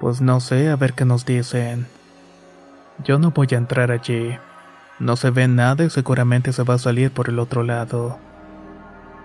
Pues 0.00 0.20
no 0.20 0.40
sé, 0.40 0.70
a 0.70 0.76
ver 0.76 0.94
qué 0.94 1.04
nos 1.04 1.26
dicen. 1.26 1.86
Yo 3.04 3.18
no 3.18 3.30
voy 3.30 3.48
a 3.52 3.56
entrar 3.56 3.90
allí. 3.90 4.36
No 4.98 5.16
se 5.16 5.30
ve 5.30 5.48
nada 5.48 5.84
y 5.84 5.90
seguramente 5.90 6.52
se 6.52 6.62
va 6.62 6.74
a 6.74 6.78
salir 6.78 7.10
por 7.10 7.28
el 7.28 7.38
otro 7.38 7.62
lado. 7.62 8.18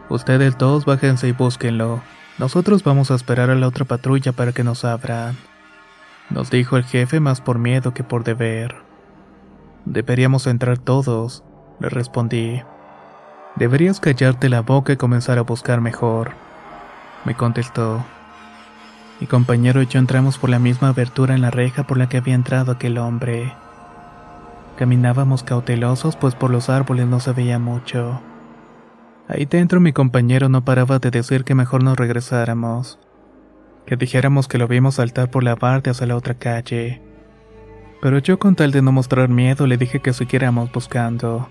Ustedes 0.10 0.58
dos 0.58 0.84
bájense 0.84 1.30
y 1.30 1.32
búsquenlo. 1.32 2.02
Nosotros 2.38 2.84
vamos 2.84 3.12
a 3.12 3.16
esperar 3.16 3.50
a 3.50 3.56
la 3.56 3.68
otra 3.68 3.86
patrulla 3.86 4.34
para 4.34 4.52
que 4.52 4.66
nos 4.66 4.84
abran. 4.84 5.38
Nos 6.30 6.50
dijo 6.50 6.76
el 6.76 6.84
jefe 6.84 7.20
más 7.20 7.40
por 7.40 7.60
miedo 7.60 7.94
que 7.94 8.04
por 8.04 8.24
deber. 8.24 8.91
Deberíamos 9.86 10.48
entrar 10.48 10.78
todos, 10.78 11.44
le 11.80 11.90
respondí. 11.90 12.62
Deberías 13.56 14.00
callarte 14.00 14.48
la 14.48 14.62
boca 14.62 14.94
y 14.94 14.98
comenzar 14.98 15.38
a 15.38 15.42
buscar 15.42 15.82
mejor, 15.82 16.32
me 17.26 17.36
contestó. 17.36 18.04
Mi 19.20 19.28
compañero 19.28 19.82
y 19.82 19.88
yo 19.88 20.00
entramos 20.00 20.38
por 20.38 20.50
la 20.50 20.60
misma 20.60 20.90
abertura 20.90 21.36
en 21.36 21.42
la 21.42 21.52
reja 21.52 21.84
por 21.84 21.98
la 21.98 22.10
que 22.10 22.18
había 22.18 22.34
entrado 22.34 22.72
aquel 22.72 22.98
hombre. 22.98 23.54
Caminábamos 24.78 25.44
cautelosos 25.44 26.16
pues 26.16 26.34
por 26.34 26.50
los 26.50 26.70
árboles 26.70 27.08
no 27.08 27.20
se 27.20 27.32
veía 27.34 27.60
mucho. 27.60 28.22
Ahí 29.28 29.46
dentro 29.46 29.80
mi 29.80 29.94
compañero 29.94 30.50
no 30.50 30.66
paraba 30.66 31.00
de 31.00 31.12
decir 31.12 31.44
que 31.44 31.56
mejor 31.56 31.84
nos 31.84 31.98
regresáramos, 31.98 33.00
que 33.86 33.96
dijéramos 33.96 34.48
que 34.48 34.58
lo 34.58 34.68
vimos 34.68 34.96
saltar 34.96 35.30
por 35.30 35.44
la 35.44 35.56
barda 35.56 35.92
hacia 35.92 36.08
la 36.08 36.16
otra 36.16 36.34
calle. 36.36 37.11
Pero 38.02 38.18
yo 38.18 38.40
con 38.40 38.56
tal 38.56 38.72
de 38.72 38.82
no 38.82 38.92
mostrar 38.92 39.30
miedo 39.30 39.68
le 39.68 39.78
dije 39.78 40.00
que 40.00 40.12
siguiéramos 40.12 40.72
buscando. 40.72 41.50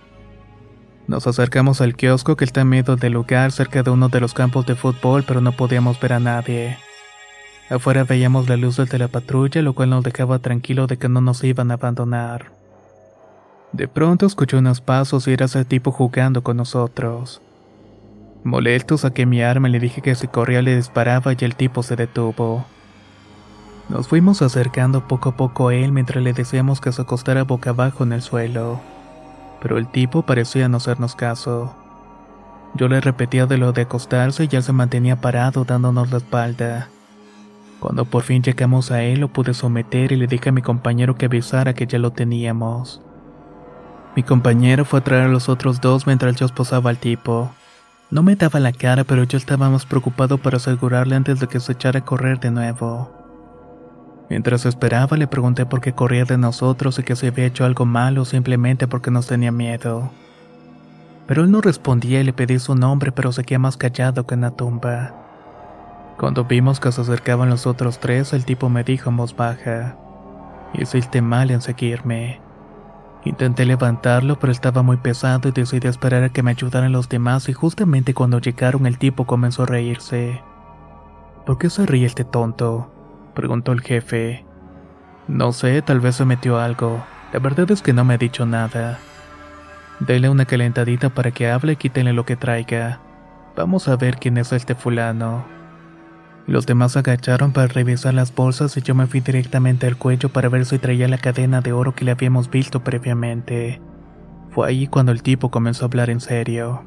Nos 1.07 1.27
acercamos 1.27 1.81
al 1.81 1.97
kiosco 1.97 2.37
que 2.37 2.45
está 2.45 2.61
en 2.63 2.69
medio 2.69 2.97
del 2.97 3.13
lugar 3.13 3.53
cerca 3.53 3.83
de 3.83 3.91
uno 3.91 4.09
de 4.09 4.21
los 4.21 4.35
campos 4.35 4.67
de 4.67 4.75
fútbol, 4.75 5.25
pero 5.27 5.41
no 5.41 5.53
podíamos 5.53 5.99
ver 6.01 6.15
a 6.15 6.21
nadie. 6.21 6.77
Afuera 7.69 8.03
veíamos 8.03 8.49
la 8.49 8.57
luz 8.57 8.77
de 8.77 8.99
la 8.99 9.07
patrulla, 9.07 9.63
lo 9.63 9.75
cual 9.75 9.91
nos 9.91 10.03
dejaba 10.03 10.41
tranquilo 10.41 10.89
de 10.89 10.99
que 10.99 11.09
no 11.09 11.21
nos 11.21 11.45
iban 11.45 11.71
a 11.71 11.75
abandonar. 11.75 12.53
De 13.73 13.87
pronto 13.87 14.27
escuché 14.27 14.57
unos 14.57 14.81
pasos 14.81 15.29
y 15.29 15.33
era 15.33 15.47
ese 15.47 15.65
tipo 15.65 15.93
jugando 15.93 16.43
con 16.43 16.57
nosotros. 16.57 17.41
Molesto 18.43 18.99
saqué 18.99 19.25
mi 19.27 19.43
arma 19.43 19.69
y 19.69 19.73
le 19.73 19.79
dije 19.79 20.03
que 20.03 20.17
si 20.17 20.27
corría 20.27 20.63
le 20.63 20.75
disparaba 20.75 21.33
y 21.33 21.45
el 21.45 21.55
tipo 21.55 21.85
se 21.85 21.95
detuvo. 21.95 22.67
Nos 23.90 24.09
fuimos 24.09 24.40
acercando 24.40 25.07
poco 25.07 25.31
a 25.31 25.37
poco 25.37 25.68
a 25.68 25.74
él 25.74 25.92
mientras 25.92 26.22
le 26.24 26.33
decíamos 26.33 26.81
que 26.81 26.92
se 26.92 27.03
acostara 27.03 27.44
boca 27.44 27.70
abajo 27.70 28.05
en 28.05 28.12
el 28.12 28.22
suelo 28.22 28.81
pero 29.61 29.79
el 29.79 29.87
tipo 29.87 30.22
parecía 30.22 30.68
no 30.68 30.79
hacernos 30.79 31.14
caso. 31.14 31.74
Yo 32.74 32.88
le 32.88 33.00
repetía 33.00 33.46
de 33.46 33.59
lo 33.59 33.72
de 33.72 33.83
acostarse 33.83 34.44
y 34.44 34.48
ya 34.48 34.62
se 34.62 34.72
mantenía 34.72 35.20
parado 35.20 35.64
dándonos 35.64 36.11
la 36.11 36.18
espalda. 36.18 36.88
Cuando 37.79 38.05
por 38.05 38.22
fin 38.22 38.42
llegamos 38.42 38.90
a 38.90 39.03
él 39.03 39.20
lo 39.20 39.29
pude 39.29 39.55
someter 39.55 40.12
y 40.12 40.16
le 40.16 40.26
dije 40.26 40.50
a 40.50 40.53
mi 40.53 40.62
compañero 40.62 41.16
que 41.16 41.26
avisara 41.26 41.74
que 41.74 41.87
ya 41.87 41.98
lo 41.98 42.12
teníamos. 42.12 43.03
Mi 44.16 44.22
compañero 44.22 44.85
fue 44.85 45.00
a 45.00 45.05
traer 45.05 45.22
a 45.24 45.29
los 45.29 45.48
otros 45.48 45.81
dos 45.81 46.07
mientras 46.07 46.37
yo 46.37 46.46
esposaba 46.46 46.90
al 46.90 46.98
tipo. 46.98 47.50
No 48.11 48.22
me 48.22 48.35
daba 48.35 48.59
la 48.61 48.72
cara, 48.72 49.05
pero 49.05 49.24
yo 49.24 49.38
estaba 49.38 49.70
más 49.70 49.87
preocupado 49.87 50.38
para 50.38 50.57
asegurarle 50.57 51.14
antes 51.14 51.38
de 51.38 51.46
que 51.46 51.61
se 51.61 51.72
echara 51.72 52.00
a 52.00 52.05
correr 52.05 52.40
de 52.40 52.50
nuevo. 52.50 53.20
Mientras 54.31 54.64
esperaba 54.64 55.16
le 55.16 55.27
pregunté 55.27 55.66
por 55.66 55.81
qué 55.81 55.93
corría 55.93 56.25
de 56.25 56.38
nosotros 56.38 57.01
y 57.01 57.03
que 57.03 57.16
se 57.16 57.27
había 57.27 57.47
hecho 57.47 57.64
algo 57.64 57.85
malo 57.85 58.25
simplemente 58.25 58.87
porque 58.87 59.11
nos 59.11 59.27
tenía 59.27 59.51
miedo. 59.51 60.12
Pero 61.27 61.43
él 61.43 61.51
no 61.51 61.61
respondía 61.61 62.21
y 62.21 62.25
le 62.25 62.33
pedí 62.33 62.61
su 62.61 62.77
nombre 62.77 63.11
pero 63.11 63.33
seguía 63.33 63.59
más 63.59 63.77
callado 63.77 64.29
que 64.29 64.35
en 64.35 64.43
la 64.43 64.53
tumba. 64.53 65.14
Cuando 66.16 66.45
vimos 66.45 66.79
que 66.79 66.93
se 66.93 67.01
acercaban 67.01 67.51
los 67.51 67.66
otros 67.66 67.99
tres, 67.99 68.33
el 68.33 68.45
tipo 68.45 68.69
me 68.69 68.85
dijo 68.85 69.11
en 69.11 69.16
voz 69.16 69.35
baja, 69.35 69.97
hiciste 70.75 71.23
mal 71.23 71.51
en 71.51 71.61
seguirme. 71.61 72.40
Intenté 73.25 73.66
levantarlo, 73.66 74.38
pero 74.38 74.53
estaba 74.53 74.83
muy 74.83 74.99
pesado 74.99 75.49
y 75.49 75.53
decidí 75.53 75.88
esperar 75.88 76.23
a 76.23 76.29
que 76.29 76.45
me 76.45 76.53
ayudaran 76.53 76.93
los 76.93 77.09
demás 77.09 77.49
y 77.49 77.53
justamente 77.53 78.14
cuando 78.14 78.38
llegaron 78.38 78.87
el 78.87 78.97
tipo 78.97 79.27
comenzó 79.27 79.64
a 79.64 79.66
reírse. 79.66 80.40
¿Por 81.45 81.59
qué 81.59 81.69
se 81.69 81.85
ríe 81.85 82.07
este 82.07 82.25
tonto? 82.25 83.00
Preguntó 83.31 83.73
el 83.73 83.81
jefe. 83.81 84.45
No 85.29 85.53
sé, 85.53 85.81
tal 85.83 86.01
vez 86.01 86.16
se 86.16 86.25
metió 86.25 86.59
algo. 86.59 87.05
La 87.33 87.38
verdad 87.38 87.71
es 87.71 87.83
que 87.83 87.93
no 87.93 88.05
me 88.05 88.14
ha 88.14 88.19
dicho 88.19 88.47
nada. 88.47 88.99
Dele 90.01 90.29
una 90.29 90.45
calentadita 90.45 91.11
para 91.11 91.31
que 91.31 91.51
hable 91.51 91.73
y 91.73 91.77
quítele 91.77 92.12
lo 92.12 92.25
que 92.25 92.37
traiga. 92.37 93.01
Vamos 93.57 93.88
a 93.88 93.97
ver 93.97 94.16
quién 94.16 94.38
es 94.38 94.53
este 94.53 94.75
fulano. 94.75 95.45
Los 96.47 96.66
demás 96.66 96.97
agacharon 96.97 97.53
para 97.53 97.69
revisar 97.69 98.14
las 98.14 98.35
bolsas 98.35 98.77
y 98.77 98.83
yo 98.83 98.95
me 98.95 99.07
fui 99.07 99.21
directamente 99.21 99.87
al 99.87 99.97
cuello 99.97 100.31
para 100.31 100.49
ver 100.49 100.64
si 100.66 100.79
traía 100.79 101.07
la 101.07 101.19
cadena 101.19 101.61
de 101.61 101.73
oro 101.73 101.95
que 101.95 102.05
le 102.05 102.11
habíamos 102.11 102.51
visto 102.51 102.83
previamente. 102.83 103.81
Fue 104.51 104.66
ahí 104.66 104.87
cuando 104.88 105.12
el 105.12 105.23
tipo 105.23 105.51
comenzó 105.51 105.85
a 105.85 105.88
hablar 105.88 106.11
en 106.11 106.21
serio. 106.21 106.83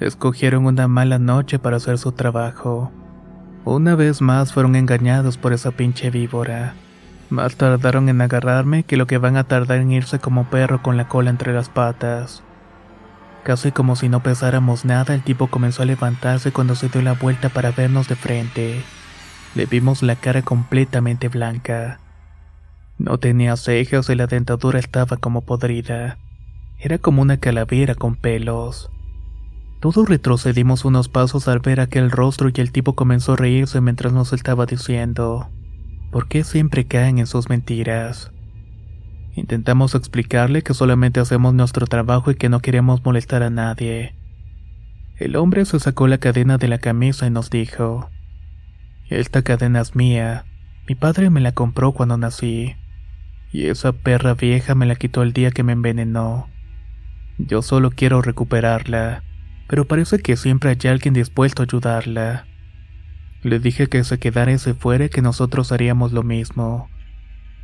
Escogieron 0.00 0.66
una 0.66 0.88
mala 0.88 1.20
noche 1.20 1.60
para 1.60 1.76
hacer 1.76 1.98
su 1.98 2.12
trabajo. 2.12 2.90
Una 3.66 3.94
vez 3.94 4.20
más 4.20 4.52
fueron 4.52 4.76
engañados 4.76 5.38
por 5.38 5.54
esa 5.54 5.70
pinche 5.70 6.10
víbora. 6.10 6.74
Más 7.30 7.56
tardaron 7.56 8.10
en 8.10 8.20
agarrarme 8.20 8.82
que 8.82 8.98
lo 8.98 9.06
que 9.06 9.16
van 9.16 9.38
a 9.38 9.44
tardar 9.44 9.78
en 9.78 9.90
irse 9.90 10.18
como 10.18 10.44
perro 10.50 10.82
con 10.82 10.98
la 10.98 11.08
cola 11.08 11.30
entre 11.30 11.54
las 11.54 11.70
patas. 11.70 12.42
Casi 13.42 13.72
como 13.72 13.96
si 13.96 14.10
no 14.10 14.22
pesáramos 14.22 14.84
nada, 14.84 15.14
el 15.14 15.22
tipo 15.22 15.46
comenzó 15.46 15.82
a 15.82 15.86
levantarse 15.86 16.52
cuando 16.52 16.74
se 16.74 16.90
dio 16.90 17.00
la 17.00 17.14
vuelta 17.14 17.48
para 17.48 17.70
vernos 17.70 18.06
de 18.06 18.16
frente. 18.16 18.82
Le 19.54 19.64
vimos 19.64 20.02
la 20.02 20.16
cara 20.16 20.42
completamente 20.42 21.28
blanca. 21.28 22.00
No 22.98 23.16
tenía 23.16 23.56
cejas 23.56 24.10
y 24.10 24.14
la 24.14 24.26
dentadura 24.26 24.78
estaba 24.78 25.16
como 25.16 25.40
podrida. 25.40 26.18
Era 26.78 26.98
como 26.98 27.22
una 27.22 27.38
calavera 27.38 27.94
con 27.94 28.14
pelos. 28.14 28.90
Todos 29.84 30.08
retrocedimos 30.08 30.86
unos 30.86 31.10
pasos 31.10 31.46
al 31.46 31.58
ver 31.58 31.78
aquel 31.78 32.10
rostro 32.10 32.48
y 32.48 32.58
el 32.58 32.72
tipo 32.72 32.94
comenzó 32.94 33.34
a 33.34 33.36
reírse 33.36 33.82
mientras 33.82 34.14
nos 34.14 34.32
estaba 34.32 34.64
diciendo, 34.64 35.50
¿por 36.10 36.26
qué 36.26 36.42
siempre 36.42 36.86
caen 36.86 37.18
en 37.18 37.26
sus 37.26 37.50
mentiras? 37.50 38.32
Intentamos 39.34 39.94
explicarle 39.94 40.62
que 40.62 40.72
solamente 40.72 41.20
hacemos 41.20 41.52
nuestro 41.52 41.86
trabajo 41.86 42.30
y 42.30 42.36
que 42.36 42.48
no 42.48 42.60
queremos 42.60 43.04
molestar 43.04 43.42
a 43.42 43.50
nadie. 43.50 44.14
El 45.18 45.36
hombre 45.36 45.66
se 45.66 45.78
sacó 45.78 46.08
la 46.08 46.16
cadena 46.16 46.56
de 46.56 46.68
la 46.68 46.78
camisa 46.78 47.26
y 47.26 47.30
nos 47.30 47.50
dijo, 47.50 48.08
Esta 49.10 49.42
cadena 49.42 49.82
es 49.82 49.94
mía, 49.94 50.46
mi 50.88 50.94
padre 50.94 51.28
me 51.28 51.42
la 51.42 51.52
compró 51.52 51.92
cuando 51.92 52.16
nací, 52.16 52.74
y 53.52 53.66
esa 53.66 53.92
perra 53.92 54.32
vieja 54.32 54.74
me 54.74 54.86
la 54.86 54.94
quitó 54.94 55.22
el 55.22 55.34
día 55.34 55.50
que 55.50 55.62
me 55.62 55.72
envenenó. 55.72 56.48
Yo 57.36 57.60
solo 57.60 57.90
quiero 57.90 58.22
recuperarla, 58.22 59.22
pero 59.66 59.86
parece 59.86 60.18
que 60.18 60.36
siempre 60.36 60.70
hay 60.70 60.90
alguien 60.90 61.14
dispuesto 61.14 61.62
a 61.62 61.66
ayudarla. 61.66 62.46
Le 63.42 63.58
dije 63.58 63.88
que 63.88 64.04
se 64.04 64.18
quedara 64.18 64.52
y 64.52 64.58
se 64.58 64.74
fuera 64.74 65.08
que 65.08 65.22
nosotros 65.22 65.72
haríamos 65.72 66.12
lo 66.12 66.22
mismo 66.22 66.88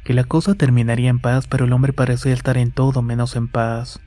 que 0.04 0.14
la 0.14 0.24
cosa 0.24 0.54
terminaría 0.54 1.10
en 1.10 1.18
paz, 1.18 1.46
pero 1.46 1.64
el 1.64 1.72
hombre 1.72 1.92
parecía 1.92 2.32
estar 2.32 2.56
en 2.56 2.70
todo 2.70 3.02
menos 3.02 3.36
en 3.36 3.48
paz. 3.48 4.00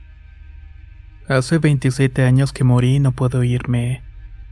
Hace 1.28 1.58
27 1.58 2.24
años 2.24 2.52
que 2.52 2.64
morí 2.64 2.96
y 2.96 3.00
no 3.00 3.12
puedo 3.12 3.42
irme. 3.44 4.02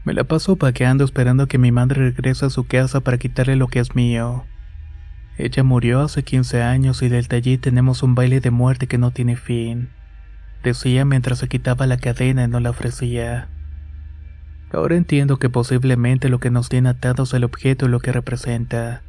Me 0.05 0.13
la 0.13 0.23
paso 0.23 0.55
vagueando 0.55 1.03
esperando 1.03 1.47
que 1.47 1.57
mi 1.57 1.71
madre 1.71 2.11
regrese 2.11 2.45
a 2.45 2.49
su 2.49 2.65
casa 2.65 3.01
para 3.01 3.17
quitarle 3.17 3.55
lo 3.55 3.67
que 3.67 3.79
es 3.79 3.95
mío. 3.95 4.45
Ella 5.37 5.63
murió 5.63 6.01
hace 6.01 6.23
15 6.23 6.61
años 6.61 7.01
y 7.01 7.09
desde 7.09 7.37
allí 7.37 7.57
tenemos 7.57 8.03
un 8.03 8.15
baile 8.15 8.39
de 8.39 8.51
muerte 8.51 8.87
que 8.87 8.97
no 8.97 9.11
tiene 9.11 9.35
fin. 9.35 9.89
Decía 10.63 11.03
mientras 11.03 11.39
se 11.39 11.49
quitaba 11.49 11.87
la 11.87 11.97
cadena 11.97 12.45
y 12.45 12.47
no 12.47 12.59
la 12.61 12.69
ofrecía. 12.69 13.49
Ahora 14.71 14.95
entiendo 14.95 15.37
que 15.37 15.49
posiblemente 15.49 16.29
lo 16.29 16.39
que 16.39 16.49
nos 16.49 16.69
tiene 16.69 16.89
atados 16.89 17.29
es 17.29 17.33
el 17.35 17.43
objeto 17.43 17.85
y 17.85 17.89
lo 17.89 17.99
que 17.99 18.11
representa. 18.11 19.03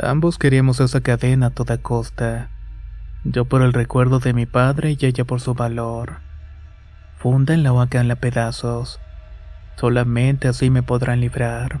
Ambos 0.00 0.38
queríamos 0.38 0.78
esa 0.80 1.00
cadena 1.00 1.46
a 1.46 1.50
toda 1.50 1.78
costa. 1.78 2.50
Yo 3.24 3.46
por 3.46 3.62
el 3.62 3.72
recuerdo 3.72 4.20
de 4.20 4.34
mi 4.34 4.46
padre 4.46 4.96
y 4.98 5.06
ella 5.06 5.24
por 5.24 5.40
su 5.40 5.54
valor. 5.54 6.18
Fúndanla 7.16 7.72
o 7.72 7.84
la 7.84 8.16
pedazos. 8.16 9.00
Solamente 9.76 10.48
así 10.48 10.70
me 10.70 10.82
podrán 10.82 11.20
librar. 11.20 11.80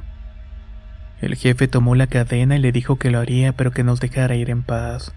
El 1.20 1.36
jefe 1.36 1.68
tomó 1.68 1.94
la 1.94 2.06
cadena 2.06 2.56
y 2.56 2.60
le 2.60 2.72
dijo 2.72 2.96
que 2.96 3.10
lo 3.10 3.18
haría, 3.18 3.52
pero 3.52 3.70
que 3.70 3.84
nos 3.84 4.00
dejara 4.00 4.34
ir 4.34 4.50
en 4.50 4.62
paz. 4.62 5.14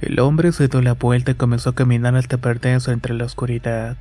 El 0.00 0.20
hombre 0.20 0.52
se 0.52 0.68
dio 0.68 0.80
la 0.80 0.94
vuelta 0.94 1.32
y 1.32 1.34
comenzó 1.34 1.70
a 1.70 1.74
caminar 1.74 2.14
hasta 2.14 2.36
perderse 2.36 2.92
entre 2.92 3.14
la 3.14 3.24
oscuridad. 3.24 3.96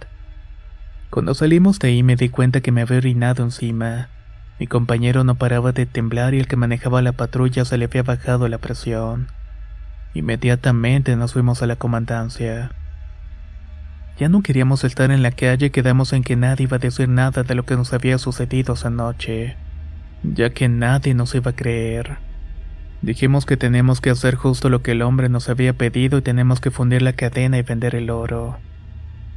Cuando 1.10 1.34
salimos 1.34 1.80
de 1.80 1.88
ahí 1.88 2.04
me 2.04 2.16
di 2.16 2.30
cuenta 2.30 2.62
que 2.62 2.72
me 2.72 2.82
había 2.82 2.98
orinado 2.98 3.44
encima. 3.44 4.10
Mi 4.60 4.68
compañero 4.68 5.24
no 5.24 5.36
paraba 5.36 5.72
de 5.72 5.88
temblar 5.88 6.36
y 6.36 6.40
el 6.40 6.48
que 6.48 6.56
manejaba 6.56 7.02
la 7.02 7.14
patrulla 7.14 7.66
se 7.66 7.78
le 7.80 7.86
había 7.86 8.04
bajado 8.04 8.48
la 8.48 8.60
presión. 8.60 9.28
Inmediatamente 10.14 11.16
nos 11.16 11.34
fuimos 11.34 11.64
a 11.64 11.68
la 11.68 11.78
comandancia. 11.78 12.72
Ya 14.20 14.30
no 14.30 14.44
queríamos 14.44 14.84
estar 14.84 15.10
en 15.10 15.24
la 15.24 15.32
calle 15.32 15.68
y 15.68 15.70
quedamos 15.72 16.14
en 16.14 16.24
que 16.24 16.36
nadie 16.36 16.64
iba 16.64 16.78
a 16.78 16.80
decir 16.80 17.10
nada 17.10 17.42
de 17.42 17.56
lo 17.56 17.66
que 17.66 17.76
nos 17.76 17.94
había 17.94 18.18
sucedido 18.20 18.74
esa 18.74 18.90
noche, 18.92 19.56
ya 20.24 20.52
que 20.52 20.70
nadie 20.70 21.16
nos 21.16 21.34
iba 21.34 21.52
a 21.52 21.56
creer. 21.56 22.27
Dijimos 23.02 23.46
que 23.46 23.58
tenemos 23.58 24.02
que 24.02 24.10
hacer 24.10 24.36
justo 24.36 24.70
lo 24.70 24.82
que 24.82 24.92
el 24.92 25.02
hombre 25.02 25.30
nos 25.30 25.50
había 25.50 25.74
pedido 25.74 26.18
y 26.18 26.22
tenemos 26.22 26.60
que 26.60 26.72
fundir 26.72 27.02
la 27.02 27.14
cadena 27.14 27.58
y 27.58 27.62
vender 27.62 27.96
el 27.96 28.10
oro. 28.10 28.58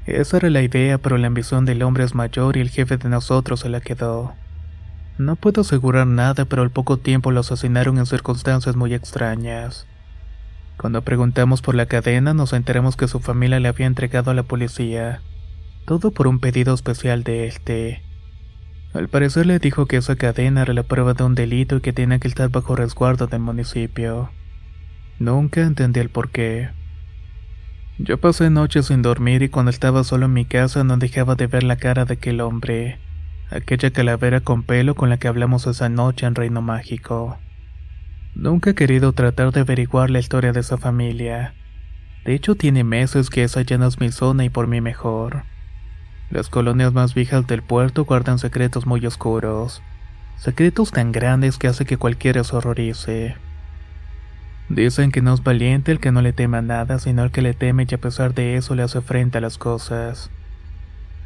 Esa 0.07 0.39
era 0.39 0.51
la 0.51 0.63
idea, 0.63 0.99
pero 0.99 1.19
la 1.19 1.27
ambición 1.27 1.67
del 1.67 1.83
hombre 1.83 2.05
es 2.05 2.15
mayor 2.15 2.57
y 2.57 2.61
el 2.61 2.71
jefe 2.71 2.97
de 2.97 3.09
nosotros 3.09 3.61
se 3.61 3.69
la 3.69 3.81
quedó. 3.81 4.35
No 5.19 5.37
puedo 5.37 5.61
asegurar 5.61 6.07
nada, 6.07 6.47
pero 6.47 6.63
al 6.63 6.71
poco 6.71 6.97
tiempo 6.97 7.31
lo 7.31 7.41
asesinaron 7.41 7.99
en 7.99 8.07
circunstancias 8.07 8.75
muy 8.77 8.95
extrañas. 8.95 9.87
Cuando 10.79 11.03
preguntamos 11.03 11.61
por 11.61 11.75
la 11.75 11.85
cadena, 11.85 12.33
nos 12.33 12.55
enteramos 12.55 12.97
que 12.97 13.07
su 13.07 13.21
familia 13.21 13.61
le 13.61 13.69
había 13.69 13.87
entregado 13.87 14.31
a 14.31 14.35
la 14.35 14.45
policía. 14.45 15.21
Todo 15.85 16.11
por 16.11 16.27
un 16.27 16.41
pedido 16.41 16.73
especial 16.73 17.23
de 17.23 17.47
este. 17.47 18.03
Al 18.93 19.09
parecer 19.09 19.47
le 19.47 19.59
dijo 19.59 19.87
que 19.87 19.97
esa 19.97 20.17
cadena 20.17 20.63
era 20.63 20.75
la 20.75 20.83
prueba 20.83 21.15
de 21.15 21.25
un 21.25 21.35
delito 21.35 21.77
y 21.77 21.81
que 21.81 21.93
tenía 21.93 22.19
que 22.19 22.29
estar 22.29 22.49
bajo 22.49 22.75
resguardo 22.75 23.27
del 23.27 23.41
municipio. 23.41 24.31
Nunca 25.19 25.63
entendí 25.63 26.01
el 26.01 26.09
porqué. 26.09 26.71
Yo 27.99 28.19
pasé 28.19 28.51
noches 28.51 28.87
sin 28.87 29.03
dormir 29.03 29.43
y 29.43 29.49
cuando 29.49 29.71
estaba 29.71 30.05
solo 30.05 30.27
en 30.27 30.33
mi 30.33 30.45
casa 30.45 30.85
no 30.85 30.97
dejaba 30.97 31.35
de 31.35 31.47
ver 31.47 31.63
la 31.63 31.77
cara 31.77 32.05
de 32.05 32.15
aquel 32.15 32.41
hombre 32.41 32.99
aquella 33.51 33.91
calavera 33.91 34.41
con 34.41 34.63
pelo 34.63 34.95
con 34.95 35.11
la 35.11 35.19
que 35.19 35.29
hablamos 35.29 35.67
esa 35.67 35.89
noche 35.89 36.27
en 36.27 36.35
Reino 36.35 36.63
Mágico. 36.63 37.39
Nunca 38.35 38.71
he 38.71 38.75
querido 38.75 39.13
tratar 39.13 39.53
de 39.53 39.61
averiguar 39.61 40.11
la 40.11 40.21
historia 40.21 40.53
de 40.53 40.61
esa 40.61 40.79
familia. 40.79 41.55
De 42.25 42.35
hecho, 42.35 42.55
tiene 42.55 42.85
meses 42.85 43.29
que 43.29 43.43
esa 43.43 43.63
ya 43.63 43.77
no 43.77 43.87
es 43.87 43.99
mi 43.99 44.11
zona 44.13 44.45
y 44.45 44.51
por 44.51 44.69
mí 44.69 44.81
mejor. 44.81 45.43
Las 46.31 46.49
colonias 46.49 46.93
más 46.93 47.15
viejas 47.15 47.47
del 47.47 47.63
puerto 47.63 48.05
guardan 48.05 48.39
secretos 48.39 48.87
muy 48.87 49.05
oscuros. 49.05 49.83
Secretos 50.39 50.93
tan 50.93 51.11
grandes 51.11 51.59
que 51.59 51.67
hace 51.67 51.85
que 51.85 51.97
cualquiera 51.97 52.45
se 52.45 52.55
horrorice. 52.55 53.37
Dicen 54.69 55.11
que 55.11 55.23
no 55.23 55.35
es 55.35 55.43
valiente 55.43 55.91
el 55.91 55.99
que 55.99 56.13
no 56.13 56.23
le 56.23 56.33
tema 56.33 56.63
nada, 56.63 57.01
sino 57.01 57.25
el 57.25 57.33
que 57.33 57.43
le 57.43 57.53
teme 57.53 57.85
y 57.91 57.95
a 57.95 57.99
pesar 57.99 58.33
de 58.35 58.57
eso 58.57 58.77
le 58.77 58.85
hace 58.85 59.01
frente 59.01 59.39
a 59.39 59.41
las 59.41 59.59
cosas. 59.59 60.31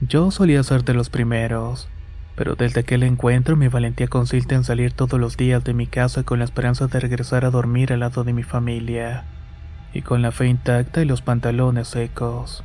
Yo 0.01 0.31
solía 0.31 0.63
ser 0.63 0.85
de 0.85 0.95
los 0.95 1.11
primeros. 1.11 1.89
Pero 2.37 2.57
desde 2.57 2.81
aquel 2.81 3.03
encuentro 3.03 3.57
mi 3.57 3.69
valentía 3.69 4.09
consiste 4.09 4.55
en 4.55 4.65
salir 4.65 4.93
todos 4.93 5.21
los 5.21 5.37
días 5.37 5.63
de 5.63 5.75
mi 5.75 5.87
casa 5.87 6.25
con 6.25 6.41
la 6.41 6.45
esperanza 6.45 6.87
de 6.87 6.99
regresar 6.99 7.45
a 7.45 7.51
dormir 7.51 7.93
al 7.93 8.01
lado 8.01 8.25
de 8.25 8.33
mi 8.33 8.43
familia, 8.43 9.25
y 9.93 10.03
con 10.03 10.21
la 10.21 10.33
fe 10.33 10.49
intacta 10.49 11.01
y 11.03 11.05
los 11.05 11.23
pantalones 11.23 11.89
secos. 11.89 12.65